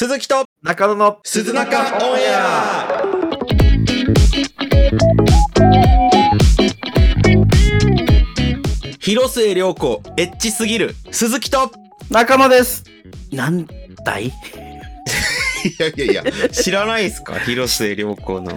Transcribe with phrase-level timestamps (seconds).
[0.00, 3.02] 鈴木と中野の鈴中オンエア
[9.00, 11.72] 広末涼子エッチすぎる鈴木と
[12.12, 12.84] 中野です。
[13.32, 13.66] なん
[14.04, 14.26] だい？
[14.26, 14.32] いい
[15.80, 17.34] やいやいや知らないですか？
[17.40, 18.52] 広末涼子の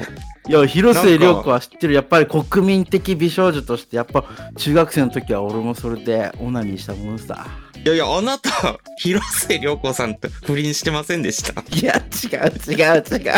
[0.47, 1.95] や、広末涼子は知ってる。
[1.95, 4.25] やっぱり国民的美少女として、やっぱ
[4.57, 7.47] 中学生の時は俺もそれでオナニーしたもんさ。
[7.83, 11.63] いやいやあなた 広末涼子さんと不倫してませんでした？
[11.75, 13.31] いや、違う違う違う。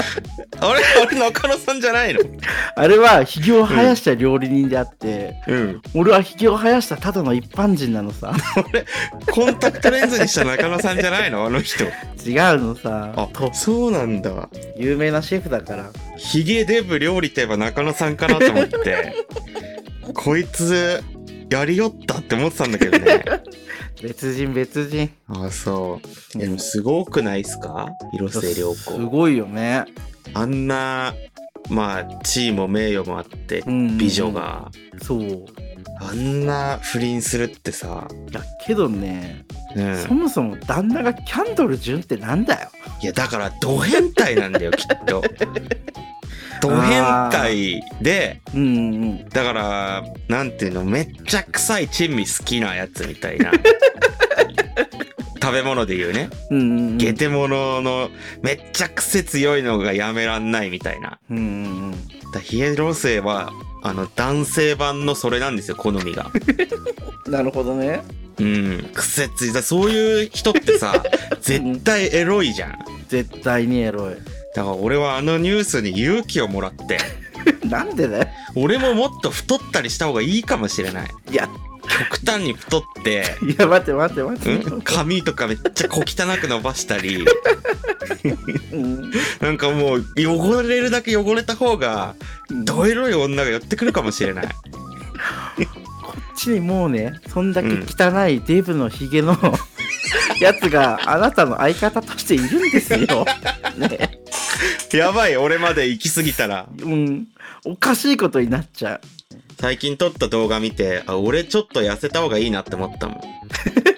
[0.59, 2.19] あれあれ中野さんじゃないの？
[2.75, 8.33] あれは、ひげを生やした料理人であって、うん俺はひげを生やしたただの一般人なのさ。
[9.31, 11.45] コンタクトレンズにした中野さんじゃないの？
[11.45, 11.91] あの人違う
[12.59, 13.13] のさ。
[13.15, 15.89] あとそうなんだ有名なシェフだから。
[16.17, 19.13] ヒゲデブ料理といえば中野さんかなと思って
[20.13, 21.01] こいつ
[21.49, 23.23] やりよったって思ってたんだけどね
[24.01, 25.09] 別人別人。
[25.27, 26.01] あそ
[26.35, 27.87] うでもすごくないっすか？
[28.11, 29.85] 広末涼す子ごいよね。
[30.33, 31.13] あんな
[31.69, 35.23] まあ地位も名誉もあってうん美女がそう。
[35.23, 35.45] い
[36.01, 42.69] あんな不倫するってさ、や、けどね、うん、そもそも旦那がキャンドル純ってなんだよ。
[43.01, 45.23] いやだからド変態なんだよきっと
[46.69, 48.69] ド変態でうんう
[49.25, 49.29] ん。
[49.29, 53.51] だからなんていうのめっちゃ臭い珍味好きなやつみたいな
[55.41, 56.97] 食べ物で言うねうんうんうん。
[56.97, 58.09] ゲテモノの
[58.41, 61.91] めっちゃ癖強いのがやめらんないみたいなうんうん
[62.33, 63.51] だヒエロセは
[63.83, 66.31] あの男性版のそれなんですよ好みが
[67.27, 67.31] うん。
[67.31, 68.01] なるほどね。
[68.39, 71.03] うん癖ついたそういう人ってさ
[71.41, 74.15] 絶対エロいじゃん絶対にエロい。
[74.55, 76.97] だから俺はあのニュースに勇気をもらって
[77.67, 78.27] なんでだよ。
[78.55, 81.11] 俺ももっと太ったりした方がいいかもしれない。
[81.31, 81.49] いや、
[81.99, 84.53] 極端に太って いや、待って待って待って。
[84.69, 84.81] うん？
[84.81, 87.25] 髪とかめっちゃ小汚く伸ばしたり。
[88.71, 89.11] うん。
[89.41, 92.15] なんかもう汚れるだけ汚れた方が
[92.63, 94.47] どエロい女が寄ってくるかもしれない。
[96.03, 99.37] こっちにもうね、そんだけ汚いデブのヒゲの
[100.39, 103.25] やつがあなたの相方としているんですよ。
[103.77, 104.19] ね。
[104.93, 107.27] やばい俺まで行き過ぎたらうん。
[107.65, 109.01] おかしいことになっちゃう。
[109.59, 113.21] 最近撮った動画見てあ俺ちょっと痩せた方がいいなって思ったもん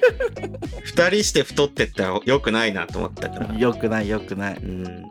[0.84, 4.56] 二人して太ってったらよくないなと思ったからよくないよくない。
[4.56, 5.06] うん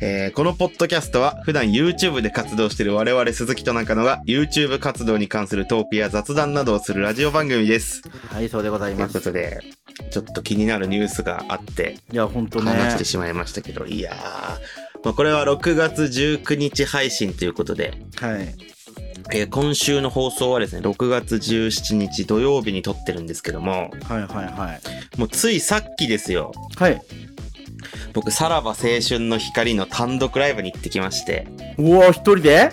[0.00, 8.02] えーこのポッドキャストは普段 YouTube で活動している我々鈴木と中野が YouTube 活動に関するトークや雑談などをするラジオ番組です。
[8.30, 9.14] はい、そうでございというます。
[9.18, 9.60] ことで、
[10.10, 12.70] ちょっと気になるニュースがあっていや、ほんとね。
[12.72, 14.16] 話してしまいましたけど、いやー、
[15.04, 18.75] まあ、これは6月19日配信ということで、はい。
[19.32, 24.78] えー今週の放送はですね、6月17日土曜日に撮ってるんですけども、はいはいは
[25.16, 25.18] い。
[25.18, 27.00] もうついさっきですよ、はい。
[28.12, 28.76] 僕、さらば青
[29.06, 32.70] 春の光の単独ライブに行ってきまして、うわ、一人で？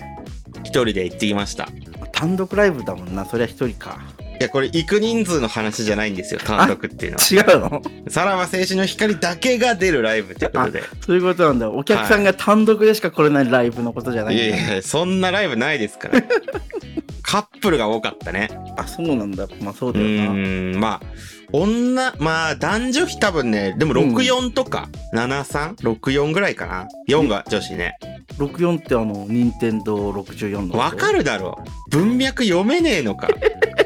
[0.62, 1.68] 一人で行ってきました。
[2.12, 4.00] 単独ライブだもんな、そりゃ一人か。
[4.44, 7.24] いや、これ行く人数の話じゃないんですよ、単独っていうのは。
[7.24, 7.82] 違うの？
[8.10, 10.82] さらば青春の光だけが出るライブということで。
[11.00, 11.70] そういうことなんだ。
[11.70, 14.44] お客さんが単独でしか来れないライブのことじゃないんだ。
[14.44, 16.22] いやいや、そんなライブないですから。
[17.22, 18.50] カップルが多かったね。
[18.76, 19.46] あ、そうなんだ。
[19.62, 20.12] まあそううだよな。
[20.32, 21.06] ーん、まあ、
[21.52, 26.86] 女、まあ、男女比多分ね、でもうん64とか、73?64 ぐらいかな。
[27.08, 27.94] 4が女子ね。
[28.38, 30.78] 64ってあの、任天堂64の。
[30.78, 31.58] わかるだろ
[31.90, 33.28] 文脈読めねえのか。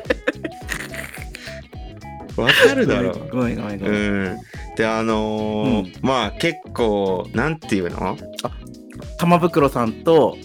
[2.43, 4.25] わかるだろごめんごめんごうめん。
[4.35, 4.39] ん。
[4.77, 8.17] で、あのーまあ結構、なんていうの？
[9.19, 10.37] 玉袋さんと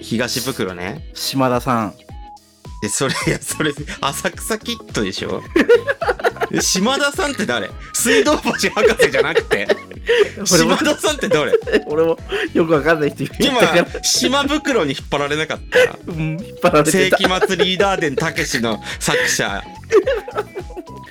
[0.00, 1.10] 東袋ね。
[1.14, 1.94] 島田さん。
[2.82, 5.40] で、それ、いや、それ、浅草キッドでしょ？
[6.50, 7.70] で島田さんって誰？
[7.94, 9.68] 水道橋博士じゃなくて？
[10.44, 11.52] 島田さんって誰？
[11.86, 12.18] 俺も
[12.52, 13.24] よくわかんない人。
[13.38, 13.60] 今、
[14.02, 15.96] 島袋に引っ張られなかった？
[16.08, 17.16] うん、引っ張られ世てた。
[17.18, 19.62] 紀末リーダー伝たけしの作者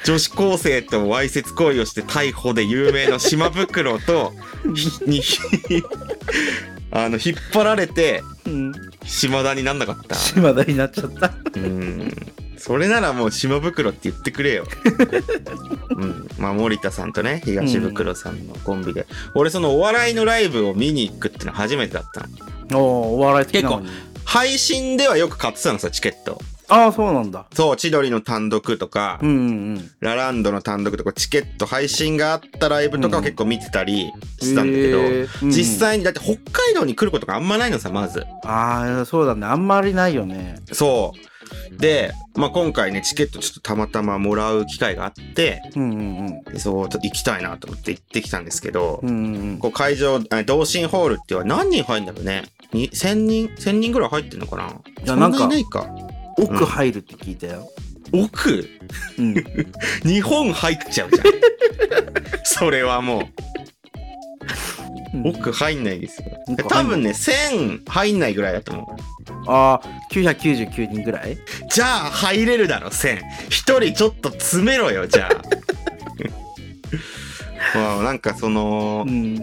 [0.05, 4.33] 女子高生とわいせつ行為をして逮捕で有名な島袋と
[4.75, 5.21] ひに
[6.91, 8.71] あの引っ張られてうん、
[9.05, 11.31] 島田になんなかった島田になっちゃった。
[11.55, 12.11] うん
[12.57, 14.67] それならもう島袋って言ってくれよ。
[15.97, 16.27] うん。
[16.37, 19.07] まあ森田さんとね、東袋さんのコンビで。
[19.33, 22.27] 俺そのお笑いのライブを見に行くっての初めてだった
[22.69, 22.79] の。
[22.79, 23.89] おお、お笑い好きなのに。
[24.25, 26.39] 配信ではよく買ってたのさ、チケット。
[26.71, 27.45] ああ、そうなんだ。
[27.53, 29.33] そう、千鳥の単独とか、うんう
[29.73, 38.25] んラランドの単独とか、チケット配信があったライブとかは結構見てたりしてたんだけど、へーうん実際に、だって北海道に来ることがあんまないのさ、まず。
[38.43, 39.45] ああ、そうだね。
[39.45, 40.59] あんまりないよね。
[40.71, 41.77] そう。
[41.77, 49.09] で、まあ、今回ね、チケットちょっとたまたまもらう機会があって、うんうんでそう、ちょっと行きたいなと思って行ってきたんですけど、うん。
[49.09, 52.43] うんうんこう会場、あ同心ホールっては何人入んだろうね。
[52.71, 54.67] に1000人 ?1000 人ぐらい入ってんのかな？
[54.67, 55.85] いやなんかいないか。
[56.41, 57.69] 奥入るって聞いたよ。
[58.13, 58.67] 奥？
[59.17, 59.33] うん。
[60.03, 61.25] 日本入っちゃうじゃん。
[62.43, 63.29] それはも
[65.23, 66.25] う、奥入んないですよ。
[66.67, 68.85] 多分ね、1000入んないぐらいだと思う。
[69.47, 71.37] ああ、999人ぐらい？
[71.69, 73.19] じゃあ入れるだろ、1000。
[73.49, 75.41] 一人ちょっと詰めろよ、じゃあ。
[77.77, 79.37] まあ、なんかそのう、ん。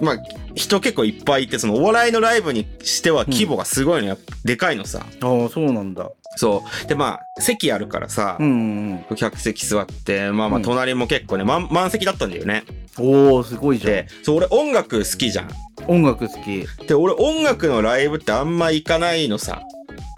[0.00, 0.16] まあ、
[0.54, 5.06] 人結構いっぱいいて、そのお笑いのライブにしては規模がすごいの、やっぱでかいのさ。
[5.20, 6.10] ああ、そうなんだ。
[6.36, 6.88] そう。
[6.88, 9.16] で、まあ、席あるからさう、んうん。
[9.16, 12.64] 客席座って、まあまあ、うん隣も結構ね、満満席だったんだよね。
[12.98, 15.48] おおすごいじゃんで。、そう、俺音楽好きじゃん。
[15.88, 16.66] 音楽好き。
[16.86, 19.62] で、俺音楽のライブってあんま行かないのさ。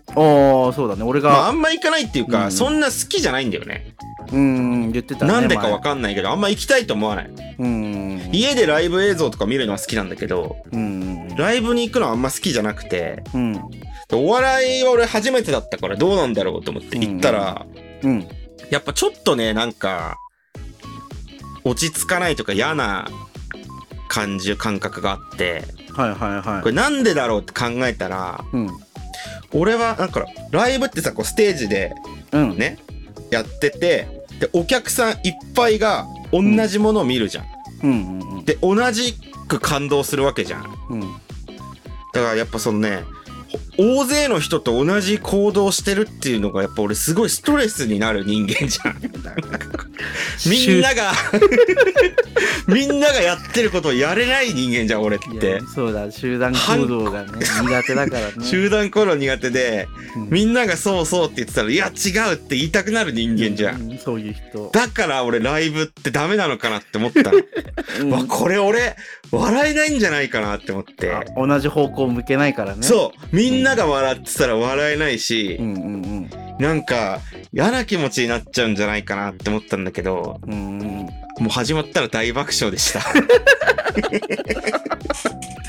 [0.09, 1.03] ああ、そうだね。
[1.05, 3.95] 俺まあ、あが、んま行かないっていうか、うんそんな好きじゃないんだよね。
[4.33, 5.33] うん、言ってたね。
[5.33, 7.31] なんでかわ前かんないけど、あんま行きたいと思わない。
[7.59, 8.31] うん。
[8.33, 11.29] 家でライブ映像とか見るのは好きなんだけど、うん。
[11.37, 13.53] ライブに行くのはあんま好きじゃなくて、うん。
[13.53, 13.61] で
[14.13, 17.67] お笑いは俺初めてだったからどうなんだろうと思って行ったら、
[18.03, 18.27] うん。
[18.71, 20.17] やっぱちょっとね、なんか、
[21.65, 23.09] 落ち着かないとか嫌な
[24.09, 25.65] 感じ、感覚があって、
[25.95, 26.69] はいはいはいこ。
[26.69, 28.71] れなんでだろうって考えたら、うん。
[29.53, 31.93] 俺はなんか、ライブってさ、こうステージで
[32.33, 32.57] うん。
[32.57, 32.79] ね、
[33.31, 35.19] やってて、で、お客さんいっ
[35.55, 37.47] ぱいが同じものを見るじゃん。
[37.85, 38.45] うんうんうん。
[38.45, 39.15] で、同じ
[39.47, 40.65] く感動するわけじゃん。
[40.91, 41.01] うん。
[41.01, 43.22] だからやっぱそのね、ほ
[43.79, 49.01] 大勢の人と同じ行動してるっていうのがやっぱ俺すごいストレスになる人間じゃん。
[50.49, 51.13] みんなが、
[52.67, 55.61] みんながやってることをやれない人間じゃん俺っいてや。
[55.75, 57.29] そうだ、集団行動がね、
[57.63, 58.33] 苦手だからね。
[58.45, 63.93] 集団行動苦手で、うんみんながそうそうって言ってたら、いや違うって言いたくなる人間じゃん。
[63.93, 64.71] うそういう人。
[64.73, 67.39] だから俺ライブってダメなのかなって思ったの。
[68.01, 68.97] うんわ、これ俺、
[69.33, 71.13] 笑えないんじゃないかなって思って。
[71.13, 72.83] あ同じ方向向けないからね。
[72.83, 73.37] そう。
[73.37, 77.21] みんなが笑ってたら笑えないし、うんうんなんか
[77.53, 81.09] 嫌な気持ちになっちゃうんじゃないかなって思ったんだけど、うん。
[81.39, 83.01] もう始まったら大爆笑でした。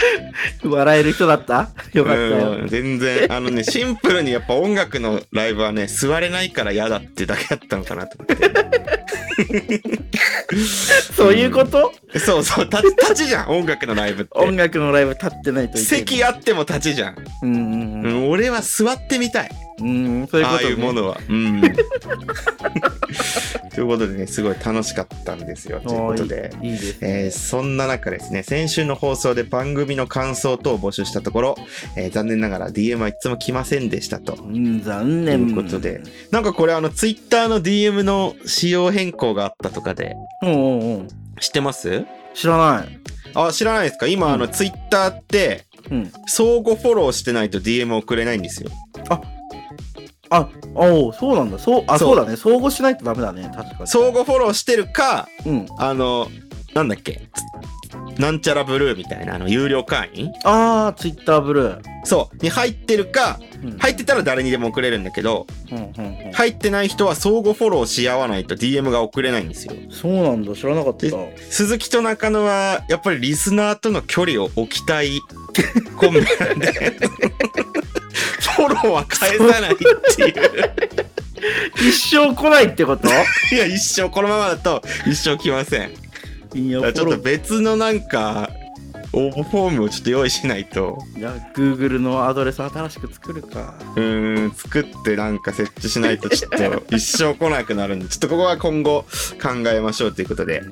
[0.64, 1.70] 笑える人だった？
[1.94, 2.58] よかったよ。
[2.62, 9.82] うん全然、あのね、 シンプルにやっぱ音楽のライブはね、座れないから嫌だってだけだったのかなと思って。
[11.16, 11.92] そういうこと？
[12.20, 14.32] そうそう、立ち立ちじゃん、音楽のライブって。
[14.38, 15.86] 音楽のライブ立ってないといけない。
[15.86, 17.16] 席あっても立ちじゃん。
[17.42, 18.14] うんうんううん。
[18.26, 19.50] ん、俺は座ってみたい。
[19.80, 20.66] うん、そういうこと、ね。
[20.66, 21.18] ああいうものは。
[21.28, 21.62] うん。
[23.74, 25.80] ということでね、すごい楽しかったんですよ。
[25.82, 26.52] ということで。
[26.62, 26.96] いいで。
[27.02, 31.56] えーそんな中ですね、先週の放送で番組の感想等を募集したところ、
[31.96, 34.36] えー残念ながら DM はいつも来ませんでしたと。
[34.44, 35.50] うん、残と念。
[35.50, 36.02] いうことで。
[36.32, 41.08] なんかこれあの、ツイッターの DM の仕様変更があったとかで、うんうんうん。
[41.40, 42.06] 知ってます？
[42.36, 43.00] 知らない。
[43.36, 44.06] あ、知らないですか？
[44.08, 46.12] 今、あの、うんツイッターって、うん。
[46.28, 48.70] 相互フォローしてないと DM 送れないんですよ。
[49.10, 49.20] あ、
[50.76, 51.60] おうそうなんだ。
[51.60, 52.36] そう、あ、そうだね。
[52.36, 53.52] 相互しないとダメだね。
[53.56, 53.88] 確かに。
[53.88, 55.66] 相互フォローしてるか、うん。
[55.78, 56.28] あの、
[56.74, 57.22] なんだっけ？
[58.18, 60.32] なんちゃらブルーみたいな、あの、有料会員？
[60.44, 61.82] あー、ツイッターブルー。
[62.04, 66.32] そう、に入ってるか、うん、入ってたら誰にでも送れるんだけど、うんうんうん。
[66.32, 69.74] 入ってない人は相互フォローし合わないと DM が送れないんですよ。
[69.90, 70.54] そうなんだ。
[70.56, 71.08] 知らなかった。
[71.50, 75.20] 鈴木と中野は、やっぱりリスナーとの距離を置きたい
[75.98, 76.74] コンビなんで、
[78.56, 79.84] フォローは返さないって
[80.24, 80.36] いう。
[81.76, 83.08] 一生来ないってこと？
[83.54, 85.92] いや、一生、このままだと一生来ません。
[86.54, 88.50] いや、ちょっと別のなんか、
[89.12, 93.76] 応募フォームをちょっと用意しないと、ーいや、Google のアドレス新しく作るか。
[93.96, 99.06] うーん、作ってなんか設置しないとちょっと一生来なくなるんで、ちょっとここは今後
[99.42, 100.64] 考えましょうということで、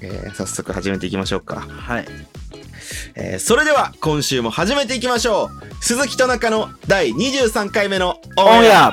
[0.00, 1.60] えー早速始めていきましょうか。
[1.60, 2.06] はい。
[3.14, 5.84] えーそれでは今週も始めていきましょう。
[5.84, 8.92] 鈴木と中の第23回目のオンエア。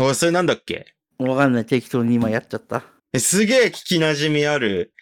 [0.00, 1.66] おいそれなんだっけわかんない。
[1.66, 2.84] 適当に今やっちゃった。
[3.12, 4.94] えすげえ聞きなじみある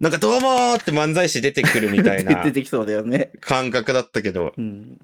[0.00, 3.30] なんかどうもーって漫才師出てくるみたいな出てきそうだよね。
[3.40, 4.98] 感覚だったけど、うん。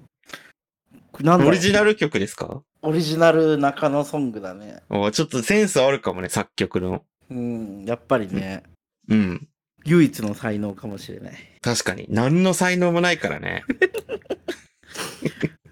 [1.21, 4.81] なんオリジナル曲ですかオリジナル中野ソングだね。
[4.89, 7.03] おちょっとセンスあるかもね、作曲の。
[7.29, 7.85] うん。
[7.85, 8.63] やっぱりね、
[9.09, 9.47] うん。
[9.85, 11.33] 唯一の才能かもしれない。
[11.61, 12.05] 確かに。
[12.09, 13.63] 何の才能もないからね。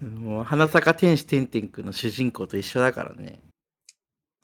[0.00, 3.40] もう、花坂天使てんてんくんの主人公と一緒だからね。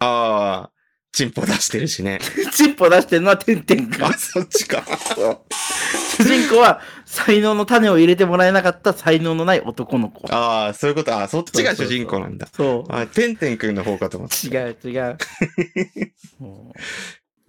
[0.01, 0.71] ああ、
[1.13, 2.19] チンポ出してるしね。
[2.53, 4.13] チンポ出してるのはてんてんくんあ、。
[4.15, 4.85] そっちか。
[6.17, 10.33] 主人公は才能の種を入れてもらえなかった才能のない男の子。
[10.33, 11.17] ああ、そういうこと。
[11.17, 12.49] あそっちが主人公なんだ。
[12.53, 12.93] そう。
[12.93, 14.47] あ、てんてんくんの方かと思って。
[14.49, 15.19] 違う違う。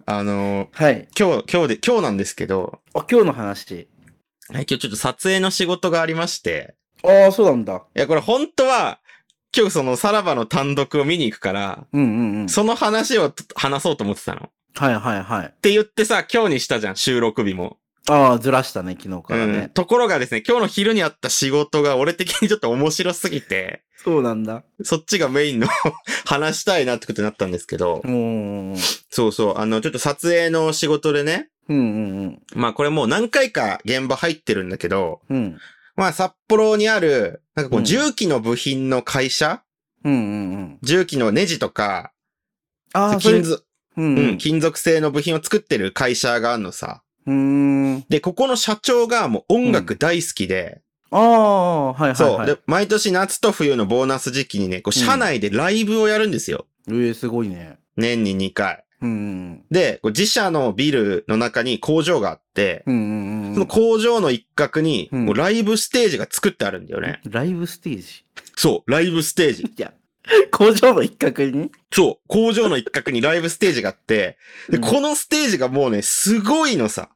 [0.08, 1.08] あのーはい。
[1.18, 3.88] 今日、今日で、今日なんですけど、あ、今日の話。
[4.48, 7.82] はい今日ちょっと撮影の仕事がありまして、ああ、そうなんだ。
[7.96, 9.00] いや、これ本当は、
[9.56, 12.48] 今日そのさらばの単独を見に行くから、うんうんうん。
[12.48, 14.40] その話を話そうと思ってたの。
[14.42, 15.54] っはいはいはい。
[15.60, 17.78] て言ってさ、今日にしたじゃん、収録日も。
[18.08, 19.52] ああ、ずらしたね、昨日からうん。
[19.52, 19.70] ね。
[19.74, 24.62] ところがですね、今日の昼にあった仕事が俺的にちょっと面白すぎて、そうなんだ。
[24.84, 25.66] そっちがメインの
[26.26, 28.02] 話したいなってことになったんですけど、
[29.10, 31.80] そうそう、あの、ちょっと撮影の仕事でね、うんう
[32.26, 35.36] んまあこれもう何回か現場入ってるんだけど、うん。
[35.36, 35.58] うん。
[35.96, 39.64] まあ札幌にある、なんかこううん重機の部品の会社、
[40.04, 40.78] うんうんうん。
[40.82, 42.12] 重機のネジとか、
[42.92, 43.64] あ金属、
[43.96, 44.38] うんううんん、。
[44.38, 47.02] 金属製の部品を作ってる会社があるのさ。
[47.26, 48.04] うーん。
[48.08, 52.36] で、ここの社長がもう音楽大好きで、ああ、はいはいそう。
[52.38, 52.46] はい。
[52.46, 56.66] で、毎年夏と冬のボーナス時期にね、こう、社内でライブをやるんですよ。
[56.90, 57.78] ええ、すごいね。
[57.96, 58.82] 年に2回。
[59.02, 62.94] うんで、自社のビルの中に工場があって、うん。
[62.94, 63.54] うんうんうん。
[63.54, 67.20] その工場の一角に、うんもうライブステージが作ってあるんだよね。
[67.28, 68.24] ライブステージ？
[68.56, 69.62] そう、ライブステージ。
[69.64, 69.92] いや、
[70.50, 71.70] 工場の一角に？
[71.92, 74.38] そう、工場の一角にライブステージがあって、
[74.70, 77.10] で、うんこのステージがもうね、すごいのさ。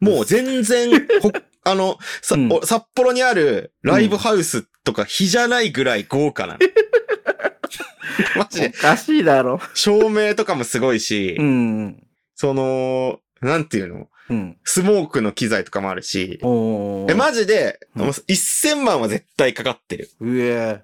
[0.00, 0.90] もう全然、
[1.22, 1.30] ほ、
[1.70, 6.58] あの、さ、うんお札幌にあるライブハウスとか比じゃないぐらい豪華なの。
[8.36, 9.60] マジで、おかしいだろ。
[9.74, 12.06] 照明とかもすごいし、うん。
[12.34, 14.08] その、なんていうの？
[14.28, 14.58] うん。
[14.64, 16.38] スモークの機材とかもあるし。
[16.42, 20.82] え、マジで、うんもう1000万は絶対かかってるうえ。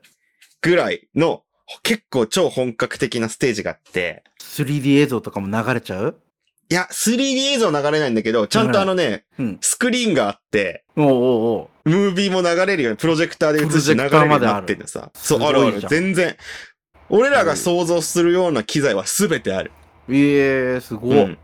[0.63, 1.43] ぐらいの、
[1.83, 6.21] 結構超本格的なステージがあって、3D 映像とかも流れちゃう？
[6.69, 9.59] いや、3D 映像流れないんだけど、ちゃんとあのね、うん。
[9.61, 11.13] スクリーンがあって、おうおう
[11.59, 15.11] おうムービーも流れるように、プロジェクターで映して流れるようになってるのさ。
[15.15, 15.67] そう、あるある。
[15.67, 16.37] すごいじゃん全然。
[17.09, 19.71] 俺らが想像するような機材は全てある。
[20.09, 21.23] ええ、すごい。
[21.23, 21.39] うん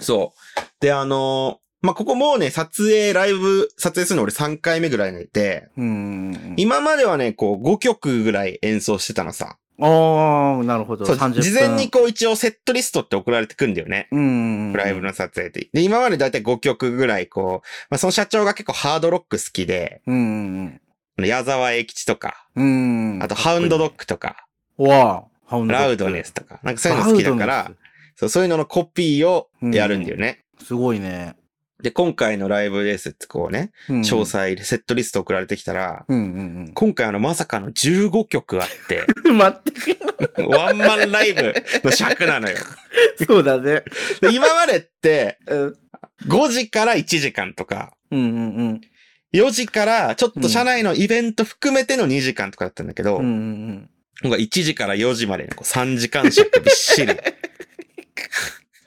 [0.00, 0.60] そう。
[0.80, 6.54] で、あのーまあ、ここもうね、撮影、ライブ、撮影するの俺3回目ぐらいで、うん。
[6.58, 9.56] 今まではね、こう5曲ぐらい演奏してたのさ。
[9.80, 11.06] ああ、なるほど。
[11.06, 11.42] そう、30分。
[11.42, 14.08] 事前にこう一応セットリストって送られてくんだよね。
[14.12, 14.72] うん。
[14.72, 15.68] ライブの撮影で。
[15.72, 20.80] で、今までだいたい5曲ぐらいこう、まあ、その社長が結構ハードロック好きで、うん。
[21.18, 23.22] 矢沢永吉とか、うん。
[23.22, 24.46] あとハウンドドッグとか、
[24.78, 24.84] グ。
[24.84, 27.72] わあ、ハウンドドッグラウドネスとか、なんかそういうの好きだから
[28.16, 30.44] そうそういうののコピーをやるんだよね。
[30.58, 31.36] スすごいね。
[31.82, 34.24] で、今回のライブですってこうね、うん詳。
[34.24, 39.04] 細でセットリスト送られてきたら、うん今回あのまさかの15曲あ って。
[40.42, 42.56] ワンマンライブの尺なのよ。
[43.26, 43.82] そうだね。
[44.20, 45.76] で今までって うん
[46.26, 48.24] 5時から1時間とか、うんう
[48.74, 48.80] ん
[49.32, 53.24] 4時からちょっと社内のイベント含めての2時間とかだったんだけど、うん。
[53.24, 53.34] うんう
[53.72, 53.90] ん
[54.22, 57.14] 今回1時から4時までのこう3時間尺びっしり。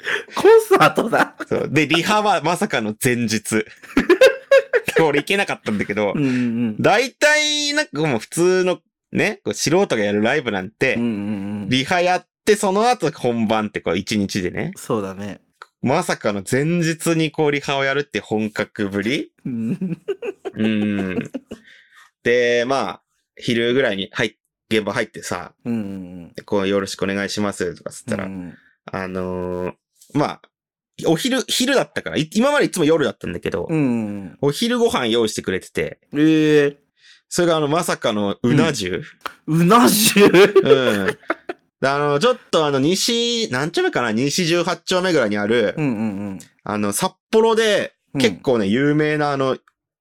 [0.36, 1.36] コンサートだ。
[1.48, 3.66] そうで、リハはまさかの前日。
[5.02, 8.80] 俺行けなかったんだけどう、んうん大体なんかもう普通の
[9.12, 11.02] ね、こう素人がやるライブなんてうん。
[11.02, 11.70] う、んうんうん。
[11.70, 15.42] リハやってその後本番ってこう1日でね、そうだね。
[15.82, 19.32] まさかの前日にこうリハをやるって本格ぶり？
[19.46, 19.98] うん
[20.56, 21.32] うん。
[22.24, 23.02] で、まあ、
[23.36, 24.36] 昼ぐらいに入っ、
[24.70, 28.56] 現場入ってさ、うんうんでこうよろしくお願いしますとかつったら、うん
[28.86, 29.74] あのー
[30.14, 30.42] まあ、
[31.08, 33.82] お昼、昼だったから、い今までいつも夜だったんだけど、うんう
[34.26, 34.38] ん。
[34.42, 36.78] お昼ご飯用意してくれてて、ええ。
[37.30, 39.02] それがあの、まさかのうな重、
[39.48, 40.26] うな重？
[40.26, 41.18] うん。
[41.82, 44.12] であの、ちょっとあの、西、何丁目かな？
[44.12, 45.90] 西18丁目ぐらいにある、うんう
[46.34, 48.22] んあの、札幌でうん。
[48.22, 49.58] 結構ね、有名なあの、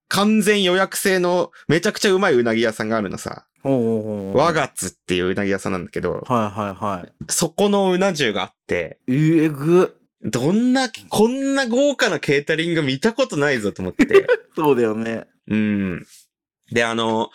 [0.09, 3.47] 完全予約制のめちゃくちゃうまいうなぎ屋さんがあるのさ。
[3.65, 7.33] 和月っていううなぎ屋さんなんだけど、はいはいはい。
[7.33, 9.97] そこのうな重があって、えぐ。
[10.23, 14.07] どんな、こんな豪華なケータリング見たことないぞと思って。
[14.55, 15.27] そうだよね。
[15.49, 16.07] うん。
[16.71, 17.31] で、あの、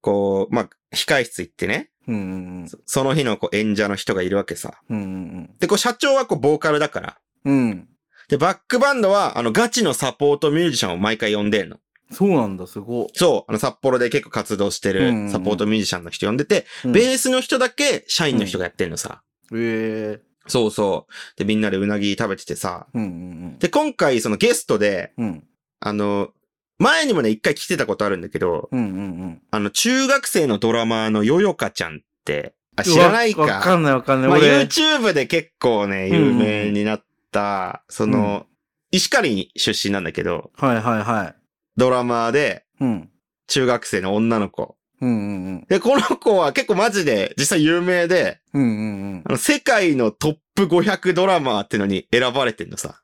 [0.00, 4.80] こう、まあ、控室行ってね、うんうんそその日のこう演者の人がいるわけさ。
[4.88, 4.98] うん。
[4.98, 7.54] うんで、こう社長はこうボーカルだから、うん。
[7.54, 7.88] うん。
[8.28, 11.78] で、バックバンドは、あの、ガチのサポートミュージシャンを毎回呼んでんの。
[12.10, 16.88] そうなんだ、すごそう、あの、札幌で結構活動してるうんうんうんサポートミュージシャンの人呼んでて、い。
[16.88, 19.22] ベースの人だけ社員の人がやってんのさ。
[19.50, 19.60] うん。
[19.62, 21.38] えそうそう。
[21.38, 22.86] で、みんなでうなぎ食べててさ。
[22.94, 25.26] えうんうんで、今回そのゲストで、うん。
[25.26, 25.44] うん。
[25.80, 26.30] あの、
[26.78, 28.90] 前にもね、一回来てたことあるんだけど、うんうんう
[29.26, 29.42] ん。
[29.50, 33.42] あの、中学生のドラマーのよよかちゃんって、あ、知らないか。
[33.42, 34.30] わわかんないわかんない。
[34.30, 38.46] まあ、俺、YouTube で結構ね、有名になった、その、
[38.90, 41.34] 石狩出身なんだけど、はいはいはい。
[41.76, 43.10] ドラマーで、うん。
[43.48, 44.76] 中学生の女の子。
[45.00, 45.66] うんうんうん。
[45.68, 48.74] で、この子は結構マジで実際有名で、うんうんう
[49.18, 49.22] ん。
[49.24, 53.02] あの、世界のトップ500ドラマーってのに選ばれてんのさ。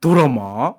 [0.00, 0.76] ドラマ？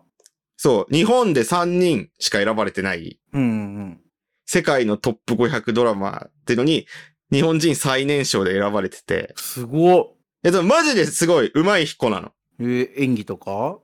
[0.57, 3.45] そう、日本で3人しか選ばれてない、うんう
[3.81, 4.01] ん
[4.47, 6.85] 世界のトップ500ドラマーってのに、
[7.31, 10.13] 日本人最年少で選ばれてて、すごっ。
[10.43, 12.31] え、でもマジですごい上手い子なの。
[12.59, 13.79] えー演技とか？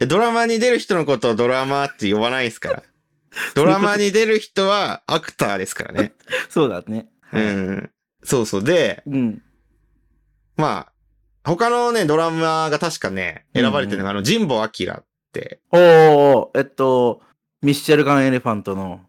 [0.00, 2.82] えドラマに出る人のことをドラマーって呼ばないですから。
[3.54, 6.12] ドラマに出る人はアクターですからね。
[6.50, 7.08] そうだね。
[7.32, 7.90] うん。
[8.24, 8.64] そうそう。
[8.64, 9.42] で、うん。
[10.56, 10.92] まあ、
[11.44, 17.22] 他のね、ドラマーが確かね、選ばれてるのが、あの、神保明って、おー、えっと、
[17.62, 19.00] ミッシェルガン・エレファントの、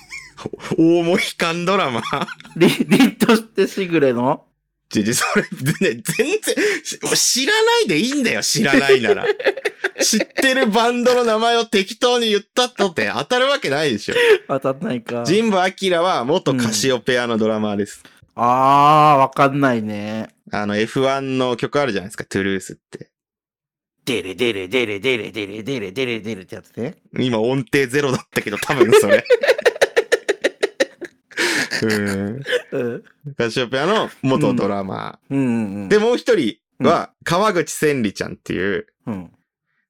[0.78, 2.00] 大モヒカンドラマ？
[2.00, 2.26] ー
[2.56, 4.46] リ、リットしてしぐれの？
[4.90, 6.34] ちちそれ、ね、全然、
[6.84, 9.24] し知らないでいいんだよ、知らないなら。
[10.02, 14.14] 知ってるバンドの名前を適当に言ったとって当たるわけないでしょ。
[14.48, 15.22] 当たんないか。
[15.24, 18.02] 神保彰は元カシオペアのドラマーです。
[18.34, 20.30] あー、わかんないね。
[20.50, 23.10] あの F1 の曲あるじゃないですか、トゥルースって。
[24.06, 26.96] デレデレデレデレデレデレデレデレってやつね。
[27.18, 29.24] 今音程ゼロだったけど多分それ。
[33.36, 35.88] カシオペアの元ドラマうんうんー。
[35.88, 39.30] で、もう一人は、川口千里ちゃんっていう、うん。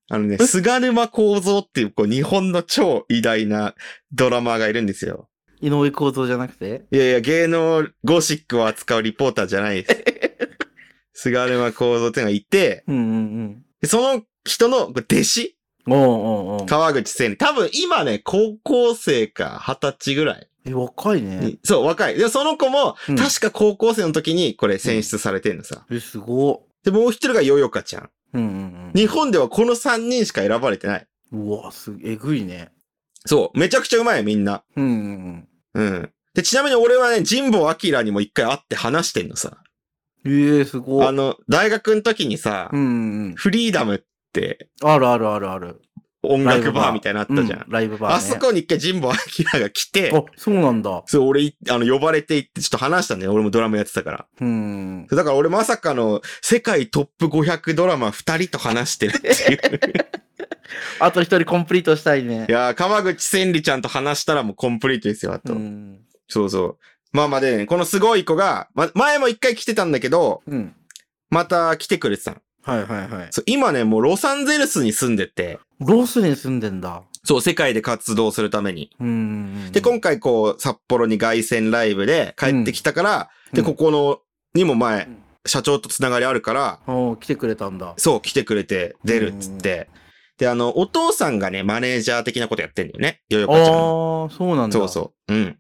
[0.08, 3.74] あのね、菅沼幸三っていう、こう、日本の超偉大な
[4.12, 5.28] ドラマーがいるんですよ。
[5.60, 6.86] 井上公造じゃなくて？
[6.90, 10.04] いやいや、芸能ゴシックを扱うリポーターじゃないです。
[11.28, 15.56] 菅沼幸三っていうのがいて、うんうんでその人の弟子？
[15.86, 15.92] うん。
[15.92, 17.36] おうおうおう川口千里。
[17.36, 21.58] 多分今ね、高校生か二十歳ぐらいえ、若いねに。
[21.64, 22.16] そう、若い。
[22.16, 25.84] で、その子も、うん確か高校生の時にこれ選出されてんのさ。
[25.90, 28.10] え、すごで、もう一人がよよかちゃん。
[28.34, 31.06] うんうん日本ではこの三人しか選ばれてない。
[31.32, 31.48] うん。
[31.48, 32.70] うわ、す、えぐいね。
[33.26, 34.62] そう、めちゃくちゃうまいよ、みんな。
[34.76, 34.84] うん
[35.74, 36.12] うんうん。
[36.34, 39.58] で、ちなみに俺はね、神保明にも一回会って話してんのさ。
[40.24, 40.32] うん。
[40.32, 41.06] ええすごい。
[41.06, 44.00] あの、大学の時にさ、うんうんフリーダムっ
[44.32, 44.90] てうん。
[44.90, 45.80] あるあるあるある。
[46.22, 47.60] 音楽バーみたいなのあったじゃん。
[47.60, 48.16] うライブバー、ね。
[48.16, 49.12] あそこに一回神保
[49.54, 51.02] 明が来て、あ、そうなんだ。
[51.06, 53.32] そう、俺い、あの、呼ばれて行ってちょっと話したんだよ。
[53.32, 54.26] 俺もドラムやってたから。
[54.40, 55.06] うん。
[55.06, 59.60] だから俺まさかの世界トップ500ドラマ二人と話してるっていう。
[61.00, 62.52] あと一人コンプリートしたいねい。
[62.52, 65.54] やー、川口千里ちゃんと話したらもうコンプリートですよ、あと。
[65.54, 66.00] うん。
[66.28, 66.78] そうそう。
[67.12, 70.74] まあまあで、ね、このすごい子が、ま、前も一回来てたんだけど、うん。
[71.30, 72.36] また来てくれてたの。
[72.62, 73.28] はいはいはい。
[73.30, 77.02] そう、今ね、もうロサンゼルスに住んでて、ロスに住んでんだ。
[77.24, 78.90] そう、世界で活動するために。
[79.00, 79.72] うん。
[79.72, 84.18] で、今回こう、札幌に凱旋ライブで帰ってきたから、で、うんここの、
[84.54, 87.94] にも前うん、社長とつながりあるから、おー来てくれたんだ。
[87.96, 89.88] そう、来てくれて、出るっつって。
[90.38, 93.20] で、あの、お父さんがね、マネージャー的なことやってんだよね。
[93.28, 94.28] よよああかちゃんの。
[94.30, 94.78] ー、そうなんだ。
[94.78, 95.34] そうそう。
[95.34, 95.58] うん。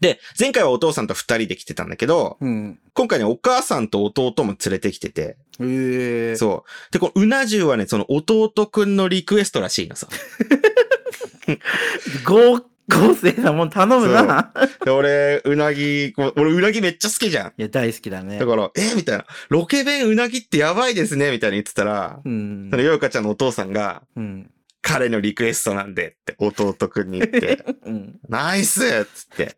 [0.00, 2.46] で、前回はお父さんと二人で来てたんだけど、う。
[2.46, 2.78] うん。
[2.94, 6.92] 今回ね、お母さんと弟も連れてきてて、ええそう。
[6.92, 10.08] で、このうな重はね、その弟くんのリクエストらしいのさ。
[12.24, 14.52] 合、合成なもん頼むな。
[14.84, 17.50] で、俺、うなぎ、俺うなぎめっちゃ好きじゃん。
[17.58, 18.46] いや、大好きだねだ。
[18.46, 18.94] から、え？
[18.94, 19.26] みたいな。
[19.48, 22.82] ロケ弁うなぎってやばいですねみたいに言ってたら、うんその。
[22.82, 24.50] よよかちゃんのお父さんが、うん。
[24.80, 28.18] 彼のリクエストなんでって弟くんに言って、 うん。
[28.28, 29.56] ナイスっつって。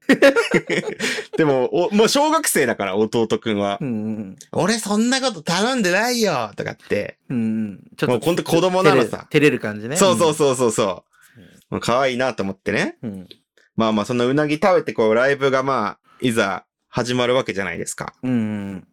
[1.37, 4.37] でも、お、もう小学生だから弟くんはう、ん。
[4.53, 7.85] 俺そんなこと頼んでないよとかって、うん。
[7.97, 9.97] ちょもうほんと子供なのさ照れる感じね。
[9.97, 11.05] そうそうそうそうそ
[11.71, 11.81] う。
[11.81, 12.97] 可愛いなと思ってね。
[13.03, 13.11] うん。
[13.11, 13.29] うん。
[13.77, 18.15] まあまあ、そんなうなぎ食べてこう、ライブがまあ、いざ始まるわけじゃないですか。
[18.23, 18.87] うん。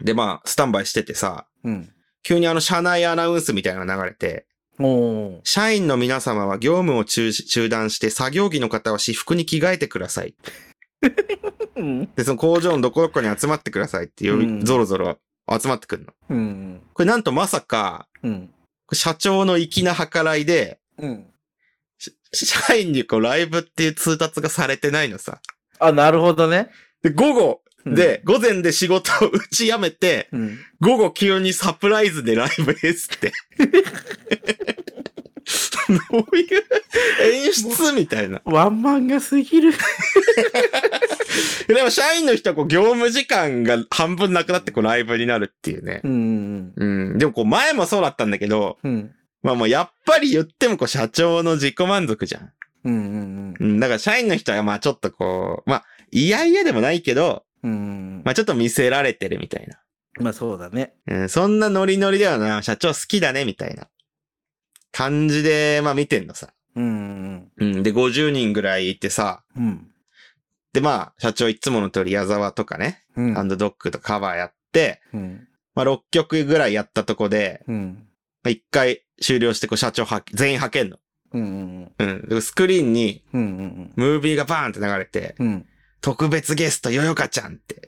[0.00, 1.90] でまあ、スタンバイしててさ、うん。
[2.22, 4.46] 急にあの、社内アナウンスみたいなのが流れて。
[5.44, 10.34] 社員の皆様は業務を中止中断して作業着の方は私服に着替えてください。
[11.76, 12.08] うん。
[12.14, 15.18] で、その工場のどこどこに集まってくださいって呼び、うんゾロゾロ
[15.50, 16.12] 集まってくるの。
[16.30, 16.82] うん。
[16.92, 18.50] これなんとまさか、うん。
[18.92, 21.26] 社長の粋な計らいで、うん。
[21.98, 25.40] し社員にこうライブっていう通達がされてないのさ。
[25.78, 26.70] あ、なるほどね。
[27.02, 30.58] で、午後で、午前で仕事を打ちやめて、うん。
[30.80, 33.32] 午後急にサプライズでライブですって。
[36.10, 36.64] どういう
[37.44, 38.40] 演出みたいな。
[38.44, 39.72] ワンマンがすぎる。
[41.68, 46.00] でも社員の人はこう業務時間が半分なくなってこうライブになるっていうね。
[46.04, 46.72] うん。
[46.76, 47.18] うん。
[47.18, 49.10] でもこう前もそうだったんだけど、うん。
[49.42, 52.52] まあもうやっぱり言ってもこう社長の自己満足じゃん。
[52.84, 53.54] うん。
[53.58, 53.80] うん。
[53.80, 58.22] だから社員の人はまあちょっとこう、まあ嫌々でもないけど、うん。
[58.24, 59.80] まあちょっと見せられてるみたいな。
[60.20, 60.94] まあそうだね。
[61.06, 63.88] うん、そんなノリノリではな、社長好きだねみたいな
[64.92, 66.52] 感じで、まあ見てんのさ。
[66.76, 67.50] うん。
[67.56, 67.82] うん。
[67.82, 69.90] で、50人ぐらいいてさ、うん。
[70.72, 73.34] でまあ社長いつもの通り矢沢とかね、うん。
[73.34, 75.48] ハンドドッグとカバーやって、うん。
[75.74, 78.06] まあ6曲ぐらいやったとこで、うん。
[78.42, 80.98] まあ1回終了してこう社長は全員派遣の。
[81.32, 81.92] うん。
[81.96, 82.28] うん。
[82.28, 83.92] でスクリーンにうん。
[83.94, 85.66] ムービーがバーンって流れて、うん。
[86.04, 87.80] 特別ゲストよよかちゃんって。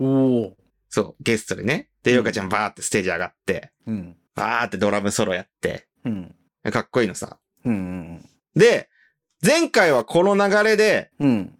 [0.88, 1.90] そう、ゲストでね。
[2.02, 4.16] で、よよかちゃんバーってステージ上がって、うん。
[4.34, 6.34] バーってドラムソロやって、うん。
[6.72, 7.38] かっこいいのさ。
[7.66, 8.24] うん。
[8.54, 8.88] で、
[9.44, 11.58] 前回はこの流れで、うん。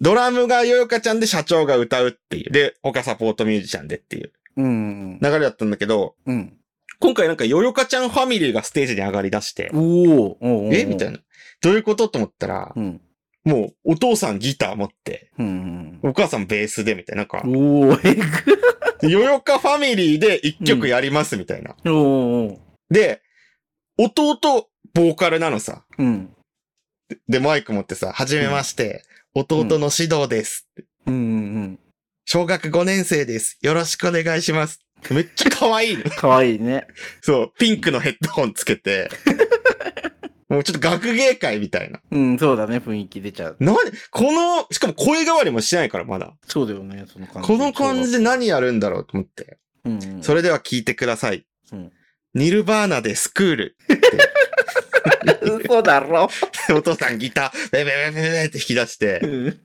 [0.00, 2.52] ドラムがよよかちゃんで社長が歌うっていう。
[2.52, 5.18] で、他サポートミュージシャンでっていううん。
[5.20, 6.56] 流れだったんだけど、うん。
[7.00, 10.70] 今回なんかよよかちゃんファミリーがステージに上がり出して、おお。
[10.72, 10.84] え？
[10.84, 11.18] みたいな。
[11.60, 12.06] どういうこと？
[12.06, 13.00] と思ったら、うん。
[13.44, 16.00] もうお父さんギター持って、うん。
[16.02, 17.22] お母さんベースでみたいな。
[17.22, 18.14] なんか、おお、え
[19.02, 19.10] ぐ。
[19.10, 21.76] よよかファミリーで一曲やりますみたいな。
[21.90, 22.60] おお。
[22.90, 23.20] で、
[23.98, 24.38] 弟、
[24.94, 25.84] ボーカルなのさ。
[25.98, 26.34] うん。
[27.28, 29.02] で、マイク持ってさ、はじめまして、
[29.34, 30.68] 弟の指導です。
[31.06, 31.14] うん。
[31.14, 31.78] うん。
[32.24, 33.58] 小学5年生です。
[33.60, 34.80] よろしくお願いします。
[35.10, 36.04] めっちゃ可愛いの。
[36.04, 36.86] かわいいね。
[37.20, 39.10] そう、ピンクのヘッドホンつけて、
[40.54, 42.00] もうちょっと学芸会みたいな。
[42.10, 43.56] うん、そうだね、雰囲気出ちゃう。
[43.60, 43.78] なに、
[44.10, 46.32] この、しかも声変わりもしてないから、まだ。
[46.46, 47.48] そうだよね、その感じ。
[47.48, 49.58] この感じで何やるんだろうと思って。
[49.84, 50.22] うん。
[50.22, 51.44] それでは聞いてください。
[51.72, 51.92] うん
[52.34, 53.76] ニルバーナでスクール。
[55.40, 56.28] 嘘だろ。
[56.74, 59.26] お父さんギター、ベベベベベって弾き出してう。
[59.26, 59.60] ん。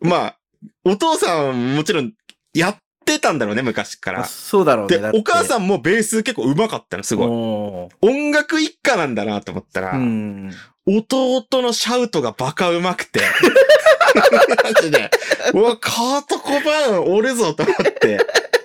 [0.00, 0.38] まあ、
[0.84, 2.12] お父さんもちろん
[2.52, 2.76] やっ
[3.14, 4.24] てたんだろうね、昔から。
[4.24, 4.98] そうだろうね。
[4.98, 8.06] で、お母さん、んもベース結構上手かったの、すごい。
[8.08, 10.50] 音楽一家なんだなと思ったら、うん。
[10.86, 13.20] 弟のシャウトがバカ上手くて、
[14.64, 15.10] マジで、
[15.54, 18.18] うわ、カートコバーンおるぞと思って、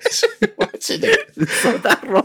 [0.58, 1.28] マジで。
[1.36, 2.20] 嘘だろ。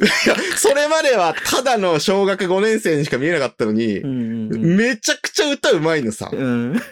[0.00, 4.76] いや、それまではただの小学5年生にしか見えなかったのにう、ん。
[4.76, 6.30] めちゃくちゃ歌うまいのさ。
[6.32, 6.82] うん。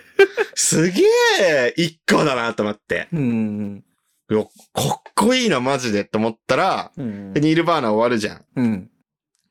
[0.54, 1.02] すげ
[1.40, 3.08] え一家だなと思って。
[3.12, 3.84] うん。
[4.30, 7.40] いやかっこいいな、マジでと思ったら、うんで。
[7.40, 8.44] ニールバーナー終わるじゃん。
[8.56, 8.90] うん。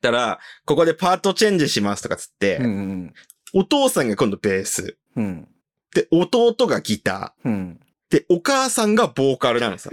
[0.00, 3.14] たら、ここでパートチェンジしますとかつって、うん。
[3.54, 4.96] お父さんが今度ベース。
[5.16, 5.48] うん。
[5.94, 7.78] で、弟がギタうん。
[8.10, 8.18] ー。
[8.18, 9.90] で、お母さんがボーカルなのさ。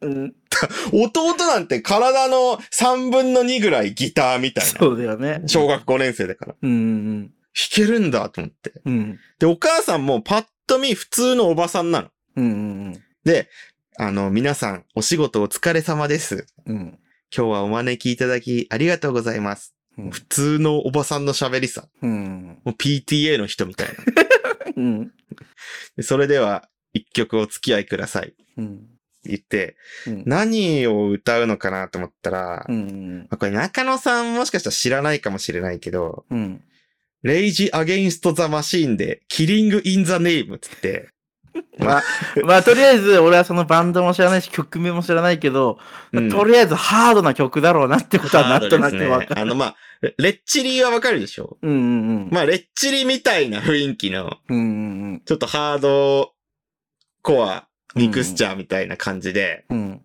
[0.00, 0.34] うん。
[0.92, 4.78] 弟なんて体の3分の2ぐらいギターみたいな。
[4.78, 5.42] そうだよね。
[5.46, 6.54] 小学5年生だから。
[6.62, 7.34] 弾うん。
[7.70, 8.72] けるんだと思って。
[8.84, 9.18] うん。
[9.38, 12.08] で、お母さんもパッと見普通のおばさんなの。
[12.36, 13.03] うん。
[13.24, 13.48] で、
[13.98, 16.46] あの、皆さん、お仕事お疲れ様です。
[16.66, 16.98] うん。
[17.34, 19.74] 今日はお招きいただきありがとうございます。
[19.96, 21.88] うん普通のおばさんの喋りさ。
[22.02, 22.60] うん。
[22.64, 23.94] もう PTA の人みたいな。
[24.76, 25.12] うん。
[25.96, 28.34] でそれでは、一曲お付き合いください。
[28.56, 28.86] うん。
[29.24, 30.22] 言って、うん。
[30.26, 33.18] 何を歌うのかなと思ったら、うん。
[33.30, 36.62] まあこれ中野さんもしかしたら知らないかもしれないけど、うん。
[37.22, 41.08] レイジ・アゲインスト・ザ・マシーンで、キリング・イン・ザ・ネームつって、
[41.78, 42.02] まあ、
[42.44, 45.78] まあ、とりあえず、俺はそのバンドも知らないし、曲名も知らないけど、
[46.12, 49.40] うんとりあえずハードな曲だろうなってことはなんとなくわかる。
[49.40, 51.56] あの、まあ、レレッチリはわかるでしょ？
[51.62, 52.28] うんうんうん。
[52.30, 54.60] まあ、レッチリみたいな雰囲気の、うんう
[55.16, 56.32] んちょっとハード
[57.22, 59.78] コア、ミクスチャーみたいな感じで、うん。
[59.78, 60.02] うん。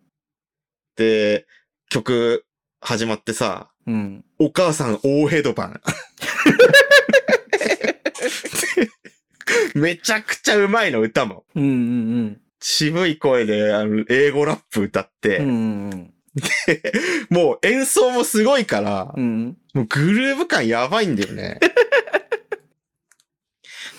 [0.96, 1.46] で、
[1.90, 2.46] 曲
[2.82, 4.24] 始まってさ、うん。
[4.38, 5.82] お母さん大ヘドバン。
[9.76, 11.46] めちゃくちゃうまいの歌も。
[11.56, 15.46] うんうん渋い声であの英語ラップ歌って、うん。
[15.48, 16.14] うん
[17.30, 19.58] もう演奏もすごいから、うん。
[19.74, 21.60] もうグルーヴ感やばいんだよね。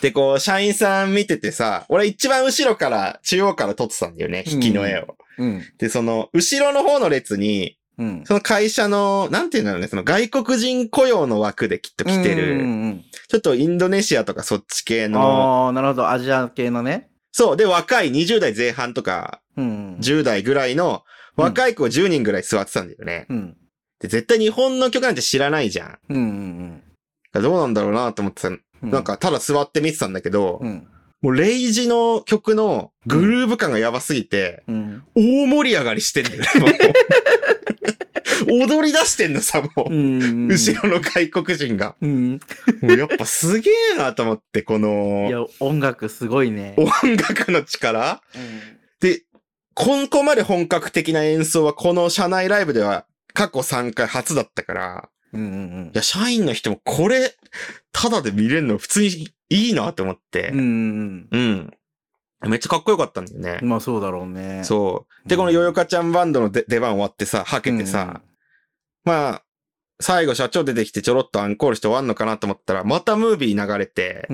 [0.01, 5.17] で、こう、社員さん見ててさ、俺一番後ろから、中央から撮ってたんだよね、引きの絵を。
[5.39, 5.63] うん。
[5.79, 8.25] で、その、後ろの方の列に、うん。
[8.25, 15.13] その会社の、なんていうんだろうね、その外国人雇用の枠できっと来てうんる、うんちょっとインドネシアとかそっち系うん。
[15.13, 15.21] の、
[15.67, 16.09] ああ、なるほど。
[16.11, 17.11] アジア系のね。
[17.33, 19.97] そう、で、若い20代前半とかうん。
[20.01, 21.05] 10代ぐらいの
[21.37, 23.27] 若い子10人ぐらい座ってたんだよね。
[23.29, 23.57] うん。
[24.01, 25.99] で、絶対日本の曲なんて知らないじゃん。
[26.09, 26.83] うんうん
[27.33, 28.49] どうなんだろうなと思ってた。
[28.49, 28.91] うん。
[28.91, 30.89] なん、か、ただ座って見てたんだけど、うん。
[31.23, 35.03] もうレイジの曲のグルーヴ感がやばすぎて、うん。
[35.15, 36.45] 大盛り上がりしてんだよ
[38.49, 39.95] 踊り出してんのさ、もう。
[39.95, 40.49] うん。
[40.49, 41.95] 後ろの外国人が。
[42.01, 42.41] うん。
[42.81, 46.75] もうやっぱすげえなと思って、こいのや、音楽すごいね。
[46.79, 48.23] 音楽の力
[49.01, 49.23] で、
[49.75, 57.35] ここまで本格的な演奏はこの社内ライブでは過去3回初だったから、うんうんいや、社員の人もこれ、
[57.93, 60.59] ただで見れるの普通にいいなって思ってうん。
[60.59, 62.51] う、んうん。
[62.51, 63.69] めっちゃかっこよかったんだよねうん。。
[63.69, 64.63] まあそうだろうね。
[64.65, 65.29] そう。
[65.29, 68.23] で、このヨヨカちゃんバンドの出出番終わってさ、はけてさ、
[69.05, 69.43] まあ、
[70.03, 74.27] 最後社長出てきてちょろっとアンコールして終わんのかなと思ったら、またムービー流れて。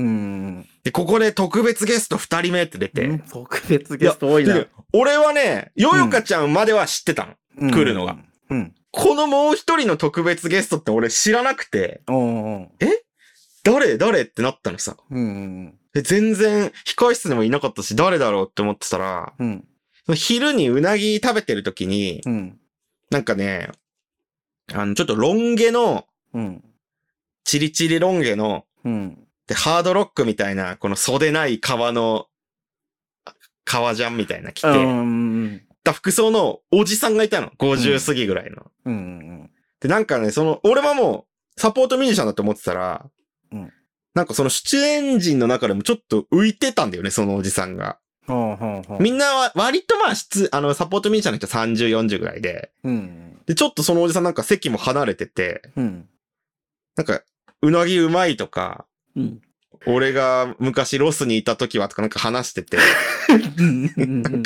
[0.84, 4.68] で、ここで特別ゲスト2人目って出て、うん特別ゲスト多いなで。
[4.92, 7.32] 俺はね、ヨヨカちゃんまでは知ってたの。
[7.58, 8.16] うん来るのが。
[8.50, 8.74] うん。
[8.92, 12.28] このもう一人の特別ゲストって俺知らなくて、おう
[12.60, 12.68] ん。
[13.66, 14.96] 誰誰ってなったのさ。
[15.10, 15.74] うん。
[15.92, 19.64] で全然、控室でもいなかったし、誰だろうって思ってたら、うん。
[20.14, 22.60] 昼にうなぎ食べてる時に、うん。
[23.10, 23.70] なんかね、
[24.72, 26.64] あの、ちょっとロン毛の、うん。
[27.44, 29.18] チリチリロン毛の、うん。
[29.48, 32.26] で、ハードロックみたいな、この袖ない革の、
[33.64, 35.62] 革ジャンみたいな着て、うん。
[35.82, 37.50] た服装のおじさんがいたの。
[37.58, 38.70] 50過ぎぐらいの。
[38.84, 39.50] うん。
[39.80, 41.26] で、なんかね、その、俺はも
[41.56, 43.10] う、サポートミュージシャンだと思ってたら、うん
[44.16, 47.98] なんかその出演陣の中でもちょっと浮いてたんだよね、そのおじさんが。
[48.26, 49.02] ほうほうほう。
[49.02, 53.38] みんなは割とまあ、出、あの、サポートミュージシャンの人30、40ぐらいで、うん。
[53.44, 56.08] で、ちょっとそのおじさんなんか席も離れてて、うん。
[56.96, 57.20] なんか、
[57.60, 59.42] うなぎうまいとか、うん。
[59.86, 62.78] 俺が昔ロスにいた時はとかなんか話してて、
[63.58, 64.42] うん。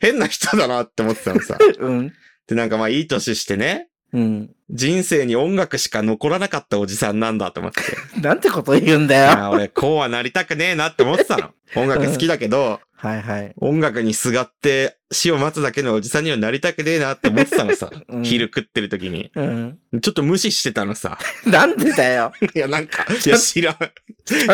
[0.00, 1.58] 変な人だなって思ってたのさ。
[1.78, 2.12] うん。
[2.48, 4.50] で、なんかまあいい年してね、うん。
[4.70, 7.80] 人生に音楽しか残らなかったおじさんなんだと思って。
[8.20, 9.50] なんてこと言うんだよ。
[9.50, 11.50] 俺、こうはなりたくねえなって思ってたの。
[11.76, 13.52] 音楽好きだけど、はいはい。
[13.56, 17.90] 音楽にすがって死を待つだけのおじさんにはなりたくねえなって思ってたのさ。
[18.08, 19.30] うん昼食ってる時に。
[19.34, 19.78] うん。
[20.00, 21.18] ちょっと無視してたのさ。
[21.44, 22.32] なんでだよ。
[22.54, 23.76] いや、なんか、いや、知らん、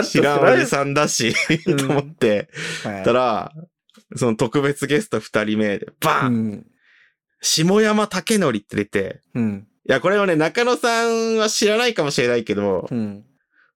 [0.04, 1.34] 知らんおじさんだし、
[1.66, 2.48] うんと思って、
[2.84, 3.52] はいたら、
[4.16, 6.66] その特別ゲスト二人目で、バーン、うん。
[7.40, 9.68] 下山武則って出て、うん。
[9.88, 13.24] いや、これはね、中野さんは知らないかもしれないけど、うん。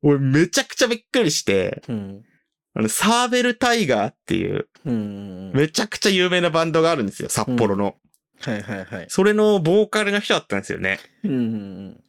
[0.02, 2.22] 俺めちゃくちゃびっくりして、うん。
[2.74, 5.52] あの、サーベルタイガーっていう、うん。
[5.54, 7.96] めちゃくちゃ有名なバンドがあるんですよ、札幌の。
[8.40, 9.06] はいはいはい。
[9.08, 10.98] それのボーカルの人だったんですよね。
[11.24, 12.02] うん。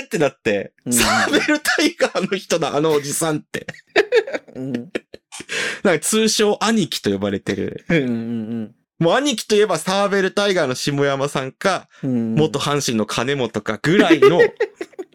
[0.00, 3.66] えーってなって、うんサーベルタイガーの人だ、あのおじさんって。
[4.54, 4.72] うん。
[4.72, 7.84] なんか通称兄貴と呼ばれてる。
[7.88, 8.74] うん。
[8.98, 12.34] もう兄貴といえばサーベルタイガーの下山さんか、うん。
[12.34, 14.52] 元阪神の金本かぐらいの、い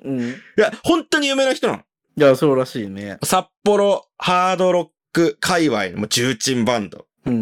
[0.06, 0.36] うん。
[0.58, 1.80] や、本当に有名な人なの。
[2.16, 3.18] いや、そうらしいね。
[3.24, 7.08] 札幌ハードロック界隈の重鎮バンド。
[7.26, 7.34] うん。
[7.34, 7.38] う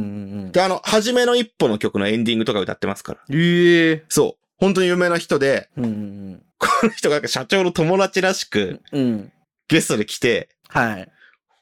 [0.48, 0.52] ん。
[0.52, 3.20] で、あの、初めの一歩の曲のエンディングとか歌ってますから。
[3.30, 4.06] ええ。
[4.10, 4.46] そう。
[4.58, 6.44] 本当に有名な人で、うん。
[6.58, 9.32] この人がなんか社長の友達らしくうん。
[9.68, 11.12] ゲストで来て、はい。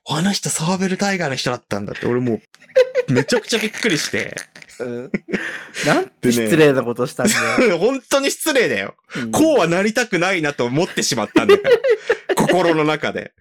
[0.10, 2.42] あの人サーベルタイガーの人だったんだって、俺もう、
[3.14, 4.36] めちゃくちゃびっくりして。
[4.80, 5.12] うん。
[5.86, 7.78] なんて失礼なことしたんだよ。
[7.78, 8.96] 本当に失礼だよ。
[9.16, 11.76] うんこうはなりたくないなと思ってしまったんだから。
[12.36, 13.34] 心の中で。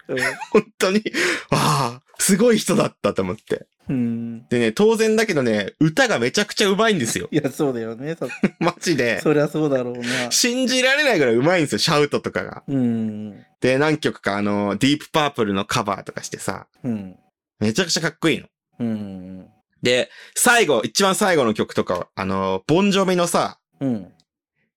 [0.50, 1.02] 本当に、
[1.50, 3.66] ああ、すごい人だったと思って。
[3.88, 4.46] うん。
[4.48, 7.28] でね、当然だけどね、歌がめちゃくちゃ上手いんですよ。
[7.30, 8.16] いや、そうだよね。
[8.16, 8.28] そ
[8.60, 9.20] マジで。
[9.20, 10.30] そりゃそうだろうな。
[10.30, 12.62] 信じられないぐらい上手いんですよ、シャウトとかが。
[12.68, 13.44] うん。
[13.60, 17.16] で、何曲かあの、ディープパープルのカバーとかしてさ、うん。
[17.60, 18.46] めちゃくちゃかっこいいの。
[18.80, 19.46] うん。
[19.82, 24.12] で、最後、一番最後の曲とか、あの、ボンジョビのさ、うん。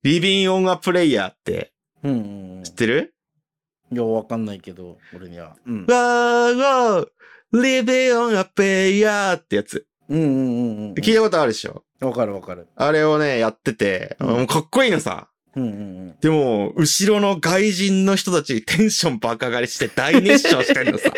[0.03, 2.61] リビンオンアプレイヤーってうん。
[2.63, 3.13] 知ってる、
[3.91, 5.55] いや、わかんないけど、俺には。
[5.65, 5.81] うん。
[5.81, 7.07] わーわー、
[7.53, 9.85] リビンオンアプレイヤーってやつ。
[10.09, 10.93] うんうんうんうん。
[10.93, 11.83] 聞いたことあるでしょ？
[11.99, 12.67] わかるわかる。
[12.75, 15.27] あれをね、やってて、うんかっこいいのさ。
[15.55, 21.09] うんうんでも、後ろの外人の人たちテンション爆上がりして大熱唱してんのさ。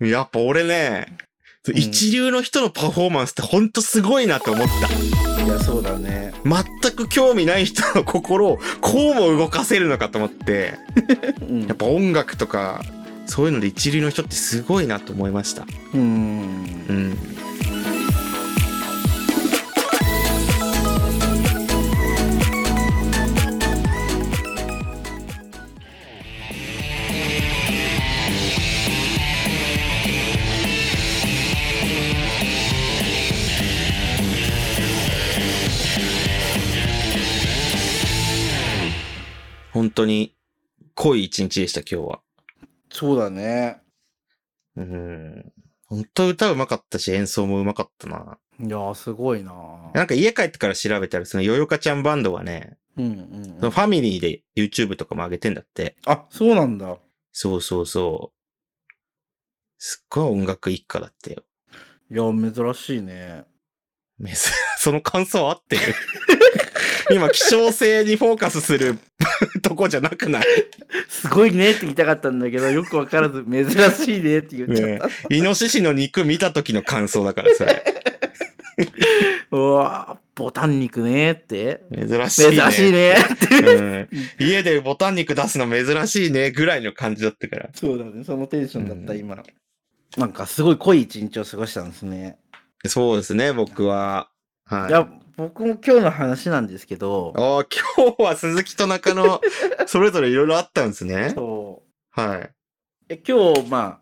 [0.00, 0.08] うん。
[0.08, 1.06] やっぱ俺ね、
[1.70, 4.66] ん一流の人のパフォーマンスってほんとすごいなと思っ
[5.36, 5.42] た。
[5.42, 6.32] いや、そうだね。
[6.44, 10.74] 全く興味ない人の心をこうも動かせるのかと思って、
[11.42, 12.82] うんやっぱ音楽とか、
[13.26, 15.66] そういうので一流の人ってすごいなと思いました。
[15.94, 16.00] うん。
[16.00, 17.16] うん。
[39.72, 40.34] 本当に
[40.94, 42.20] 濃い一日でした、今日は。
[42.92, 43.80] そうだね。
[44.76, 45.52] うん。
[45.86, 48.38] 本当歌うまかったし、演奏もうまかったな。
[48.60, 49.52] いやー、すごいな
[49.94, 53.08] なんか家帰ってから調べたら、そのヨヨカちゃんバンドはね、うんう
[53.40, 55.96] んそのファミリーで YouTube とかも上げてんだって。
[56.06, 56.98] あ、そうなんだ。
[57.32, 58.92] そうそうそう。
[59.78, 61.42] すっごい音楽一家だってよ。
[62.10, 63.44] いや、珍しいね。
[64.18, 65.82] めず その感想合ってる
[67.10, 68.98] 今、希少性にフォーカスする
[69.62, 70.44] とこじゃなくない？
[71.08, 75.34] すごいねって言いたかったんだけど、よくわからず、珍しいねって言っちゃった。
[75.34, 77.84] イノシシの肉見た時の感想だから、それ。
[79.50, 81.82] うわーボタン肉ねって。
[81.94, 82.56] 珍しいね。
[82.56, 83.16] 珍しいねっ
[83.48, 83.74] て。
[83.76, 84.08] うん。
[84.40, 87.68] 家でボタン肉出すの珍しいね、ぐらいの感じだったから。
[87.74, 89.42] そうだね、そのテンションだった、うん今。
[90.16, 92.38] なんか、すごい濃い一日を過ごしたんですね。
[92.86, 94.30] そうですね、僕は。
[94.64, 94.88] はい。
[94.88, 95.06] いや、
[95.42, 99.40] 僕も今日の話なんですけど、ああ、今日は鈴木と中野、
[99.88, 101.30] それぞれいろいろあったんですね。
[101.34, 101.82] そ
[102.16, 102.20] う。
[102.20, 102.50] はい。
[103.08, 104.00] え今日、ま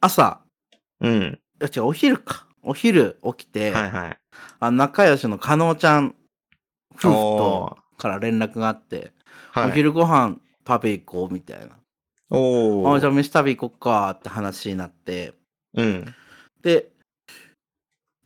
[0.00, 0.42] あ、朝、
[1.00, 1.40] うん。
[1.62, 2.46] 違う、お昼か。
[2.62, 4.18] お昼起きて、はいはい。
[4.58, 6.14] あ仲良しの加納ちゃん
[6.94, 9.70] 夫婦とおから連絡があって、ーはい。
[9.70, 10.36] お昼ご飯
[10.68, 11.70] 食べ行こうみたいな。
[12.28, 15.32] おーあじゃあ飯食べ行こっかって話になって、
[15.72, 16.14] うん。
[16.62, 16.90] で、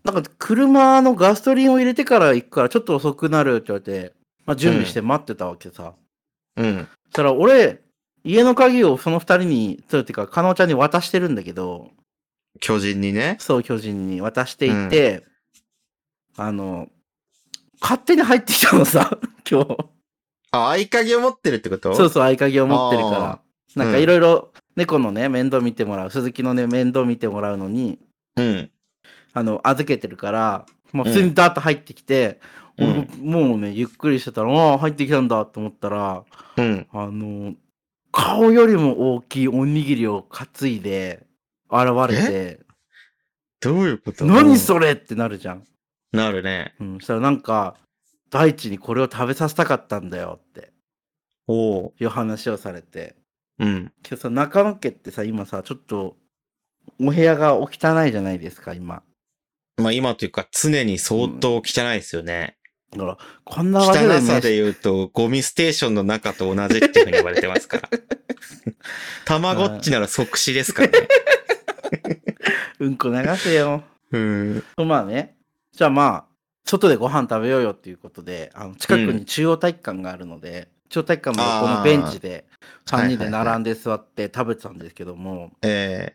[0.04, 4.12] なんか車のガソリンを入れてから行くからちょっと遅くなるって言われて、
[4.44, 5.94] まあ、準備して待ってたわけさ。
[6.56, 6.76] うん。
[7.04, 7.80] そしたら俺、
[8.22, 11.90] 家の鍵をその二人に、そうっていうか、加納ちゃんに渡してるんだけど、
[12.60, 13.36] 巨人にね。
[13.40, 15.24] そう巨人に渡していて、
[16.36, 16.88] あの、
[17.80, 19.18] 勝手に入ってきたのさ、
[19.50, 19.76] 今日。
[20.52, 21.94] あ、合鍵を持ってるってこと？
[21.94, 23.40] そうそう、合鍵を持ってるかあら。
[23.74, 27.98] なんかいろいろ猫のね、面倒見てもらう、鈴木のね、面倒見てもらうのに、
[28.36, 28.70] うん。
[29.34, 36.24] あの、預けてるから、もう普通にダーッと入ってきて、うん俺もうね、ゆっくりしてたら、ああ、入ってきたんだと思ったら、
[36.56, 36.86] うん。
[36.92, 37.54] あの、
[38.10, 41.24] 顔よりも大きいおにぎりを担いで、
[41.70, 42.60] 現れて、
[43.60, 44.24] どういうこと？
[44.24, 45.64] 何それってなるじゃん。
[46.12, 46.74] なるね。
[46.80, 47.76] うん、そしたらなんか、
[48.30, 50.72] 大地にこれを食べさせたかったんだよって
[51.46, 53.14] おーいう話をされて。
[53.60, 53.92] うん。
[54.02, 56.16] けどさ、中野家ってさ、今さ、ちょっと、
[57.00, 59.04] お部屋がお汚いじゃないですか、今。
[59.76, 61.62] まあ今というか常に相当汚い
[61.96, 62.56] ですよね。
[62.96, 67.88] だから、こんなわけで汚さでね、言うと、ゴミステーションの中と同じっていうふうに言われてますから。
[69.26, 71.08] たまごっちなら即死ですからね。
[72.80, 73.82] うんこ流せよ。
[74.12, 74.64] うん。
[74.76, 75.36] まあね、
[75.72, 76.34] じゃあまあ、
[76.64, 82.46] 外でご飯食べようよっていうことで、あの近くに中央体育館があるので、中央体育館の横のベンチで
[82.86, 86.14] 3人で並んで座って食べてたんですけども、え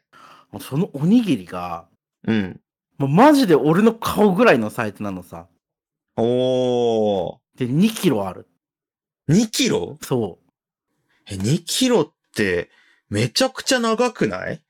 [0.61, 1.85] そのおにぎりが、
[2.27, 2.61] えうん。
[2.99, 5.47] もうマジで俺の顔ぐらいのサイズなのさ。
[6.17, 7.37] おー。
[7.57, 8.47] で、2キロある。
[9.29, 9.97] 2キロ？
[10.01, 10.39] そ
[11.29, 12.69] え、2キロって、
[13.09, 14.61] めちゃくちゃ長くない？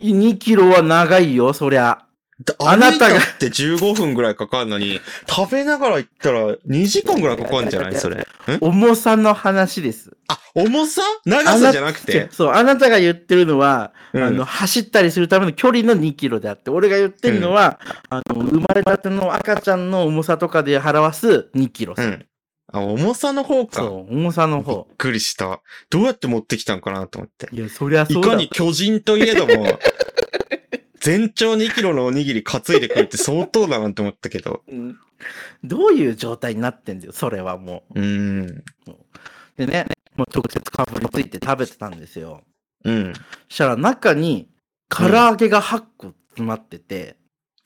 [0.00, 2.05] う2キロは長いよ、そりゃ。
[2.44, 7.94] だあなたがって15分ぐらいかかるのに、食べながら行ったら2時間ぐらいかかるんじゃない？
[7.94, 8.16] それ。
[8.16, 8.26] ん
[8.60, 10.14] 重さの話です。
[10.28, 11.00] あ、重さ？
[11.24, 12.28] 長さじゃなくて？
[12.30, 22.02] そう、あなたが言ってるのは、うんあの、走ったりするための距離の2キロであって、俺が言ってるのは、あの、生まれたての赤ちゃんの重さとかで表す2キロさ。
[22.02, 22.26] うん。
[22.70, 23.76] あ、重さの方か。
[23.80, 24.86] そう、重さのびっ方。
[24.98, 25.62] くりした。
[25.88, 27.48] どうやって持ってきたんかなと思って。
[27.50, 28.30] いや、そりゃいそうだ。
[28.30, 29.78] かに巨人といえども、
[31.06, 34.64] 全長2キロのおにぎり担いでくるって相当だなって思ったけど。
[34.66, 34.98] うん
[35.64, 38.48] どういう状態になってんだよ、それはもうーん。
[38.48, 38.64] う。
[39.56, 42.42] でね、もう直接かぶりついて食べてたんですよ。
[42.84, 43.14] うん。
[43.14, 44.50] そしたら中に、
[44.90, 47.16] 唐揚げが8個詰まってて、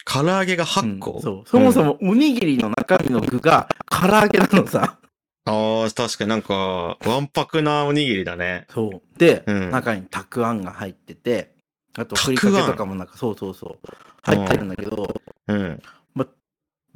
[0.05, 1.48] 唐揚げが8個、うんそう。
[1.48, 5.00] そもそもおにぎりの中身の具が唐揚げなのさ。
[5.46, 8.66] ああ、確かになんか、わんぱくなおにぎりだね。
[8.68, 9.18] そう。
[9.18, 11.59] で、うん中にたくあんが入ってて、
[11.96, 13.88] あとふりかけとかもなんか、そうそうそう。
[14.22, 15.14] 入ってるんだけど、
[15.48, 15.83] うん。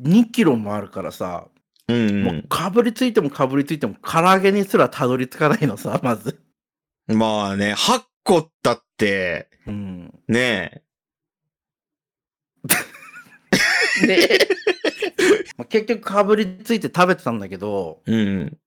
[0.00, 1.48] 2キロもあるからさ、
[1.88, 6.40] うん、もうかぶりついてもかぶりついても唐揚げにすらたどり着かないのさ、 まず。
[7.08, 7.18] うん。
[7.18, 10.14] まあね、8個だって、うん。
[10.28, 10.82] ね
[14.06, 14.48] で、
[15.56, 18.12] まあ結局かぶりついて食べてたんだけど、え。
[18.12, 18.58] うん。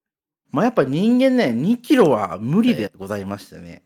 [0.52, 3.84] まあやっぱ人間ね、2キロは無理でございましてね。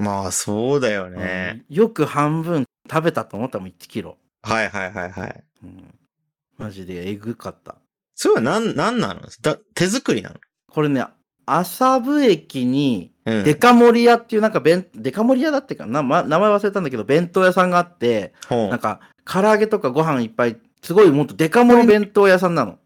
[0.00, 1.64] まあ、そうだよね。
[1.70, 4.16] うんよく半分食べたと思ったもん、1キロ。
[4.42, 5.44] はいはいはいはい。
[5.62, 5.94] うん
[6.58, 7.76] マジでえぐかった。
[8.14, 9.20] それはなん、なんなの？
[9.40, 10.36] だ手作りなの？
[10.70, 11.04] これね、
[11.46, 13.44] 麻布駅に、うん。
[13.44, 22.78] デカ盛り屋っていうなんか弁、デカ盛り屋だってかな、ま、名前忘れたんだけど、弁当屋さんがあって、ほうなんか、唐揚げとかご飯いっぱい、すごいもっとデカ盛り弁当屋さんなの。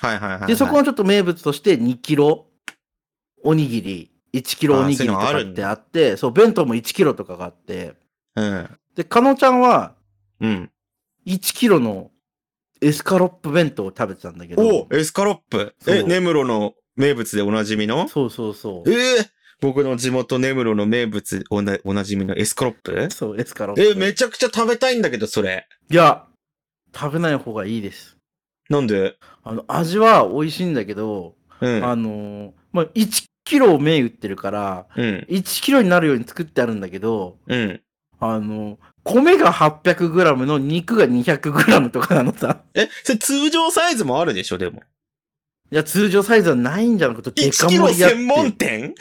[0.00, 0.46] はいはいはいはい。
[0.48, 2.46] で、そこのちょっと名物として2キロ
[3.42, 7.94] おにぎり1キロおにぎりとかってあって、そう、弁当も1キロとかがあって、
[8.36, 8.68] うん。
[8.96, 9.94] で、かのちゃんは
[10.40, 10.70] うん。
[11.26, 12.10] 1キロの
[12.80, 15.74] エスカロップ弁当を食べてたんだけど、おエスカロップ。
[15.86, 18.08] え、そう根室の名物でおなじみの？
[18.08, 18.90] そうそうそう。
[18.90, 19.26] えー
[19.60, 23.08] 僕の地元根室の名物おなおなじみのエスカロップ？
[23.10, 23.82] そう、エスカロップ。
[23.82, 25.66] え、めちゃくちゃ食べたいんだけど、それ。
[25.88, 26.26] いや、
[26.94, 28.18] 食べない方がいいです。
[28.68, 29.16] なんで？
[29.44, 31.84] あの、味は美味しいんだけど、うん。
[31.84, 35.26] あのーまあ、1キロを銘打ってるから、うん。
[35.28, 37.80] 1キロになるように作ってあるんだけど、うん。
[38.20, 42.62] あの、米が 800g の肉が 200g とかなのさ。
[42.74, 44.82] え、それ通常サイズもあるでしょ、でも。
[45.70, 48.94] いや、通常サイズはないんじゃなくて、デカ1キロ盛りやって専門店？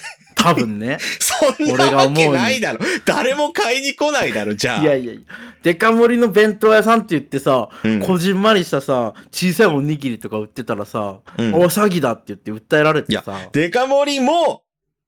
[0.44, 0.98] 多分ね。
[1.20, 2.80] そんな俺がわけないだろ。
[3.06, 4.82] 誰も買いに来ないだろ、じゃあ。
[4.82, 5.22] いやいやいや、
[5.64, 13.50] デカ盛りの弁当屋さんって言ってさ、うんこじんまりしたさ、小さいおにぎりとか売ってたらさ、うんお、詐欺だって言って訴えられてさ。
[13.52, 14.64] デカ盛りも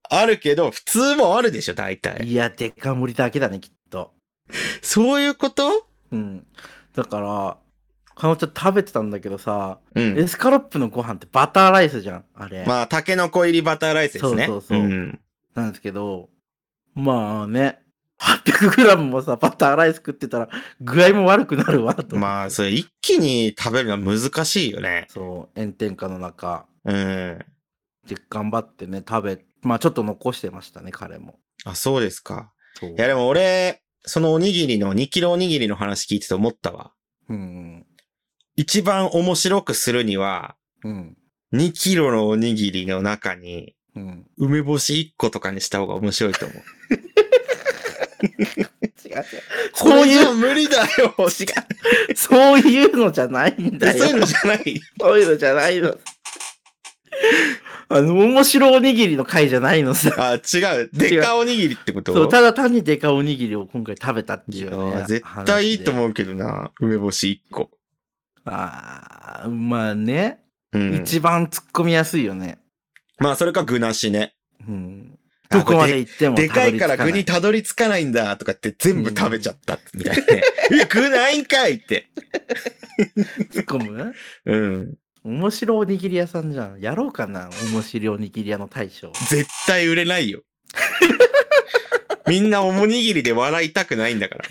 [0.10, 2.26] あるけど、普通もあるでしょ、大体。
[2.28, 4.14] いや、デカ盛りだけだね、きっと。
[4.82, 5.88] そういうこと？
[6.12, 6.46] うん。
[6.96, 7.58] だから、
[8.16, 10.18] かのちゃん食べてたんだけどさ、うん。
[10.18, 12.64] エスカロップのご飯ってバターライスじゃん、あれ。
[12.66, 14.46] まあ、タケノコ入りバターライスですね。
[14.46, 15.20] そうそうそうん
[15.56, 16.30] なんですけど、
[16.94, 17.80] まあね、
[18.20, 20.50] 800g もさ、バターライス食ってたら、
[20.82, 22.16] 具合も悪くなるわ、と。
[22.16, 25.08] まあ、それ一気に食べるのは難しいよね。
[25.10, 27.40] そう、炎天下の中、うん。
[28.08, 31.40] で、頑張ってね、食べ、まあちょっと残してましたね、彼も。
[31.66, 32.52] あ、そうですか。
[32.82, 36.92] いや、でも俺、そのおにぎりの2キロおにぎりの話聞いてて思ったわ。
[37.30, 37.86] うん。
[38.56, 41.18] 一番面白くするには、うん。
[41.54, 44.26] 2キロのおにぎりの中に、うん。
[44.38, 46.58] 梅干し1個とかにした方が面白いと思う。
[48.26, 49.26] 違う違う。
[49.74, 50.86] これじゃ無理だよ。
[51.18, 51.28] 違う。
[52.16, 53.98] そういうのじゃないんだよ。
[53.98, 54.82] そういうのじゃない。
[55.00, 55.98] そういうのじゃないの。
[57.88, 60.12] あの、面白おにぎりの回じゃないのさ。
[60.18, 60.40] あ、違
[60.84, 60.90] う。
[60.92, 62.14] でかおにぎりってこと？
[62.14, 64.76] そう、ただ単にデカおにぎりを今回食べたっていう、ね。
[64.76, 65.96] ー絶対いいとう。
[65.96, 66.72] 思うけどな。
[66.80, 67.70] 梅干し1個。
[68.46, 70.40] ああ、まあね、
[70.72, 70.96] うん。
[70.96, 72.58] 一番突っ込みやすいよね。
[73.18, 74.36] まあ、それか具なしね。
[74.68, 75.18] うん。
[75.50, 80.44] あどこまで行ってもでかいから具にたどり着かないんだとかって全部食べちゃったみたいなね。
[80.82, 82.08] え、具ないんかいって。
[83.54, 84.14] 突っ込む？
[84.46, 84.98] うん。
[85.24, 86.80] 面白おにぎり屋さんじゃん。
[86.80, 87.50] やろうかな。
[87.72, 89.12] 面白おにぎり屋の大将。
[89.30, 90.42] 絶対売れないよ。
[92.28, 94.46] みんなおにぎりで笑いたくないんだから。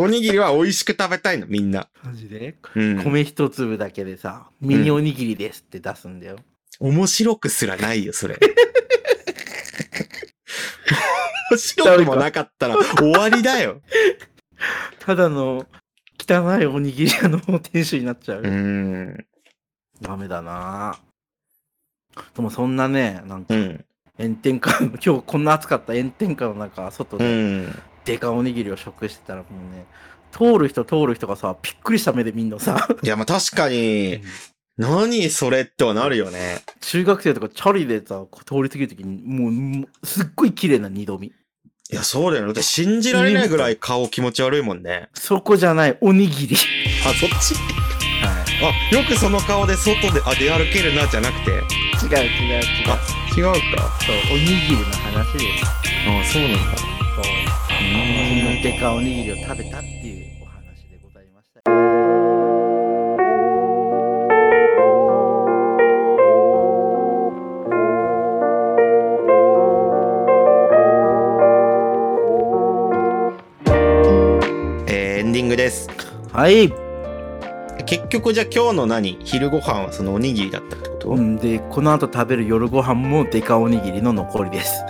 [0.00, 1.88] おにぎりは美味しく食べたいの、みんな。
[2.02, 3.02] マジで、うん。
[3.02, 6.38] 米一粒だけでさ、ミニおにぎりですって出すんだよ。
[6.80, 8.38] 面白くすらないよ、それ。
[11.50, 13.80] 面白くもなかったら終わりだよ。
[15.00, 15.66] ただの
[16.18, 18.42] 汚いおにぎり屋の店主になっちゃう。
[18.42, 19.26] うん。
[20.00, 20.98] ダメだな
[22.34, 23.84] でもそんなね、なんかうん。
[24.18, 27.82] 炎天下の、 今日こんな暑かった炎天下の中、外うでん。
[28.04, 29.86] デカおにぎりを食してたらもうね、
[30.32, 34.22] 通る人通る人がさ、びっくりした目で見んのさ、いや、まあ確かに、
[34.78, 36.62] 何それってはなるよね。
[36.80, 39.50] 中学生とかチャリでさ、通り過ぎるときに、も
[39.82, 41.26] うすっごい綺麗な二度見。
[41.26, 41.32] い
[41.90, 42.52] や、そうだよね。
[42.52, 45.08] だって信じられないぐらい顔気持ち悪いもんね。
[45.14, 46.56] そこじゃない、おにぎり。
[47.04, 47.54] あ、そっち？
[47.54, 47.60] は
[48.70, 48.92] い。
[48.92, 51.50] あ、よくその顔で外で、あ、出歩けるな、じゃなくて？
[51.50, 52.62] 違う違う違う。
[52.86, 52.98] あ、
[53.36, 53.98] 違うか。
[54.00, 55.64] そう、おにぎりの話です。
[56.06, 56.78] あ、そうなんだ。
[56.78, 57.24] そう。
[57.80, 57.98] うん
[58.38, 59.80] そのデカおにぎりを食べた
[76.38, 76.72] はい。
[77.84, 79.18] 結局じゃあ今日の何？
[79.24, 84.84] 昼ご飯はそのおにぎりだったってこと、うんで、この後食べる夜ご飯もデカおにぎりの残りです。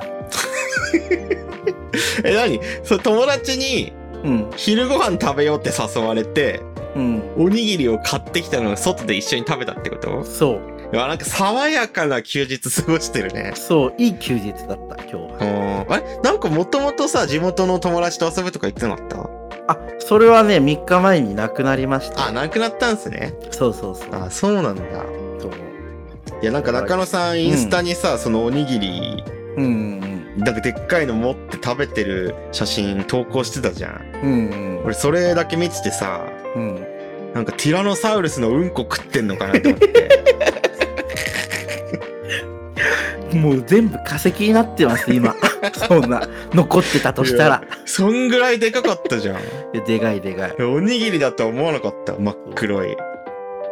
[2.22, 2.60] え、何？
[2.84, 3.94] そう友達に
[4.24, 4.50] うん。
[4.56, 6.60] 昼ご飯食べようって誘われて、
[6.94, 7.22] うん。
[7.38, 10.22] おにぎりを買ってきたのを外で一緒に食べたってこと？
[10.24, 10.60] そう。
[10.92, 13.52] いや、なんか爽やかな休日過ごしてるね。
[13.54, 15.84] そう、いい休日だった、今日うは。
[15.88, 15.92] ん。
[15.92, 16.18] あれ？
[16.22, 19.37] なんかもともとさ、地元の友達と遊ぶとか言ってなかった？
[19.68, 22.26] あ、それはね、3日前に亡くなりました。
[22.26, 23.34] あ、なくなったんすね。
[23.50, 24.08] そうそうそう。
[24.12, 24.82] あ、そうなんだ。
[25.38, 25.50] そう
[26.42, 29.24] いや、なんか中野さんインスタにさ、そのおにぎり、
[29.56, 30.08] うんうん
[30.38, 34.20] なんかでっかいの持って食べてる写真投稿してたじゃん。
[34.22, 34.32] うん。
[34.50, 36.76] うん俺それだけ見ててさ、うん。
[36.76, 37.32] うん。
[37.34, 40.08] なんかティラノサウルスのうんこ食ってんのかなって思って。
[43.34, 45.34] もう全部化石になってます、今。
[45.88, 46.22] そんな、
[46.52, 47.62] 残ってたとしたら。
[47.84, 49.36] そんぐらいでかかったじゃん。
[49.36, 49.38] い
[49.74, 50.54] やでかいでかい。
[50.62, 52.14] おにぎりだとは思わなかった。
[52.14, 52.96] 真っ黒い。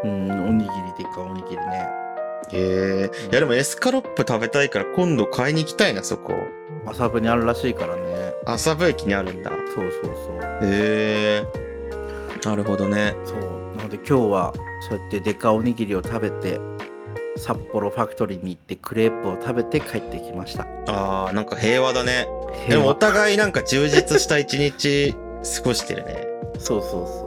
[0.05, 1.89] うん、おにぎりでか、おにぎりね。
[2.53, 3.11] へえ。
[3.31, 6.35] いやでもエスカロップ食べたいから今度買いに行きたいな、そこ。
[6.87, 8.35] 麻布にあるらしいからね。
[8.45, 9.51] 麻布駅にあるんだ。
[9.75, 10.71] そうそうそう。
[10.71, 11.45] へえ。
[12.45, 13.17] なるほどね。
[13.25, 13.39] そう。
[13.77, 14.55] なので今日は
[14.89, 16.61] そうやってデカおにぎりを食べて、
[17.37, 20.67] 札幌ファクトリーに行ってクレープを食べて帰ってきました。
[20.89, 22.27] ああ、なんか平和だね。
[22.69, 26.27] でもお互いなんか充実した一日過ごしてるね。
[26.59, 27.27] そうそうそ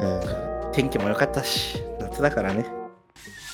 [0.00, 0.06] う。
[0.06, 0.72] うん。
[0.72, 2.66] 天気も良かったし、夏だからね。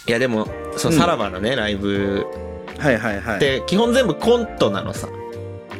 [0.08, 0.46] いやでも、
[0.76, 2.26] そのうんさらばのね、ライブ
[2.78, 3.36] はいはいはい。
[3.36, 5.08] って基本全部コントなのさ。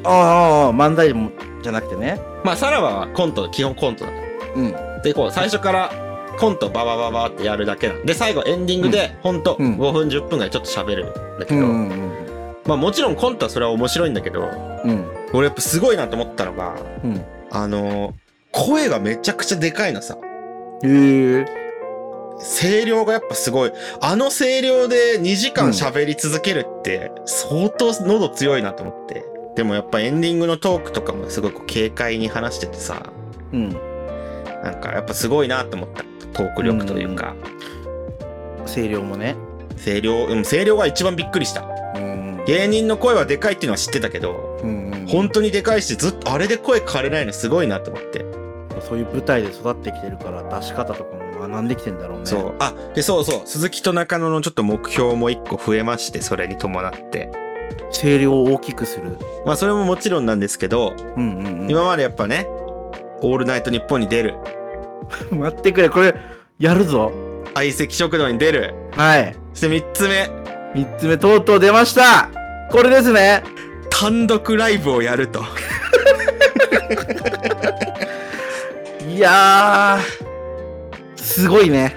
[0.05, 1.31] ああ、漫才も
[1.63, 2.21] じゃなくてね。
[2.45, 4.19] まあさらばはコント、基本コントなの。
[4.55, 5.03] うん。
[5.03, 5.93] で、こう最初から
[6.39, 8.05] コントババババってやるだけなの。
[8.05, 11.67] で、最後エンディングで、ほんとうん5分10分ぐらいちょっと喋るんだけど、
[12.67, 14.49] まあもちろんコントはそれは面白いんだけど、
[14.85, 15.05] うん。
[15.33, 16.77] 俺やっぱすごいなと思ったのが。
[17.51, 18.15] あの、
[18.51, 20.17] 声がめちゃくちゃでかいのさ。
[20.85, 21.45] へえ。
[22.61, 23.73] 声量がやっぱすごい。
[24.01, 29.25] あの声量で2時間喋り続けるって相当喉強いなと思って。
[29.55, 33.13] でもやっぱエンディングのトークとかもすごいこう軽快に話しててさ、
[33.53, 33.71] うん。
[34.63, 36.05] なんかやっぱすごいなと思った。
[36.33, 37.35] トーク力というか、
[38.67, 39.37] 声量もね。
[39.85, 41.63] 声量、うん、声量が一番びっくりした。
[41.97, 42.43] うん。
[42.47, 45.07] 芸人の声はでかいっていうのは知ってたけど、うんうん。
[45.07, 48.25] 本当にでかいし、ずっとあれで声枯れないのすごいなと思って。
[48.81, 52.27] そういう舞台で育ってきてるから出し方とかも学んできてんだろうね。
[52.27, 52.55] そう。
[52.59, 53.41] あ、で、そうそう。
[53.45, 57.31] 鈴木と中野のちょっと目標も一個増えまして、それに伴って。
[57.93, 59.19] 声量を大きくする。
[59.45, 61.71] まあそれももちろんなんですけど、うんうんうん。
[61.71, 62.47] 今までやっぱね、
[63.21, 64.35] オールナイトニッポンに出る、
[65.31, 66.15] 待ってくれ、これ、
[66.59, 67.13] やるぞ。
[67.55, 69.37] 相席食堂に出る、はい。
[69.53, 70.31] そして三つ目、
[70.75, 72.31] 三つ目、とうとう出ました
[72.71, 73.43] これですね。
[73.91, 75.45] 単独ライブをやると。
[79.07, 80.03] いやー、
[81.17, 81.95] すごいね。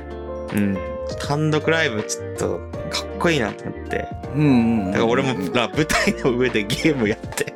[0.53, 0.77] うん。
[1.19, 2.59] 単独ライブちょっと
[2.89, 4.07] かっこいいなと思って。
[4.35, 4.91] うんうんうん。
[4.91, 7.53] だから俺もな舞台の上でゲームやって、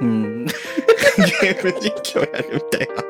[0.00, 0.46] うん。
[1.16, 3.02] ゲーム実況やるみたいな。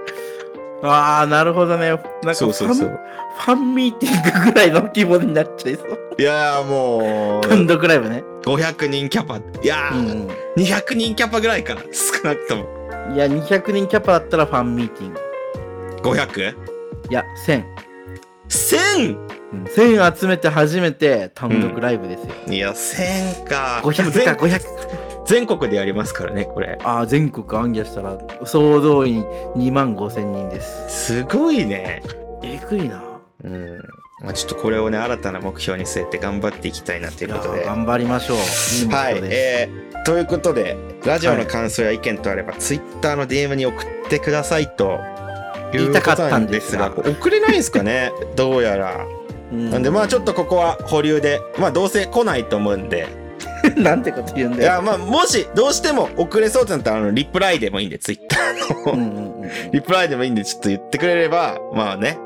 [0.91, 1.89] あー、なるほどね。
[1.91, 3.01] なんかフそうそうそう。
[3.39, 5.99] ファンミーティングぐらいの規模になっちゃいそう。
[6.18, 8.24] いやーも単う、独ライブね。
[8.45, 9.37] 500人キャパ。
[9.37, 11.82] いやうー、ん200人キャパぐらいかな。
[11.93, 12.64] 少なくとも。
[13.09, 13.14] うん。
[13.14, 15.20] いや、200人キャパだったらファンミーティング。
[16.11, 16.55] 500?
[17.11, 17.64] いや、1000。
[18.49, 19.16] 1000!
[19.53, 22.34] うん1000集めて初めて単独ライブですよ。
[22.49, 23.80] いや、1000か。
[23.84, 24.61] 500全か、500。
[25.26, 26.78] 全国でやりますからね、これ。
[26.84, 29.22] あー、全国暗記したら、総動員
[29.56, 31.16] 2万5千人です。
[31.16, 32.02] すごいね。
[32.42, 33.02] えぐいな。
[33.44, 33.78] うん。
[34.22, 37.64] まあ、ちょっとこれをね、新たな目標に据えて頑張っていきたいなということで。
[37.64, 38.36] 頑張りましょう。
[38.36, 39.20] いい目はい。
[39.24, 44.98] えー、ということで、ラジオの感想や意見とあれば、ツイッターの DM に送ってくださいと。
[45.72, 48.12] 言いたかったんですが送れないんですかね？
[48.36, 49.04] どうやら。
[49.52, 53.06] うんなんで、まあちょっとここは保留で、まあどうせ来ないと思うんで、
[53.76, 54.72] なんてこと言うんいだよ。
[54.74, 62.18] や、まあもし、どうしても遅れそうってなったら、あの、リプライでもいいんで、ツイッターの、リプライでもいいんで、ちょっと言ってくれれば、まあね、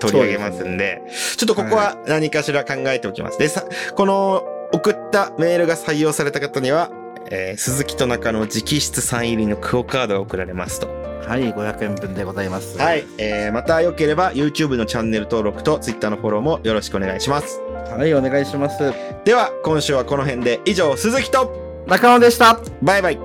[0.00, 1.02] 取り上げますんで、
[1.36, 3.38] ちょっとここは何かしら考えておきます。
[3.38, 6.90] で、さ、この送ったメールが採用された方には、
[7.30, 10.88] えー鈴木と中の直筆サイン入りのクオカードが送られますと。
[11.26, 12.78] はい、500円分でございます。
[12.78, 13.04] はい。
[13.18, 17.60] えー、また良ければ YouTube のチャンネル登録と Twitter のフォローもよろしくお願いします。
[17.96, 18.78] はいお願いします。
[19.24, 22.58] では今週はこの辺で以上鈴木と中野でした。
[22.82, 23.18] バイバイ。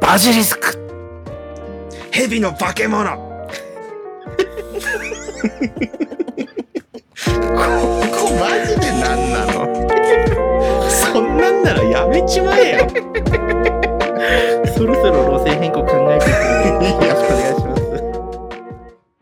[0.00, 0.78] バジリスク。
[2.10, 3.16] 蛇の化け物。
[3.16, 3.26] こ
[7.46, 9.88] こマジで何なの？
[10.88, 12.88] そんなんならやめちまえよ。
[14.76, 17.37] そろそろ路線変更考えてくる。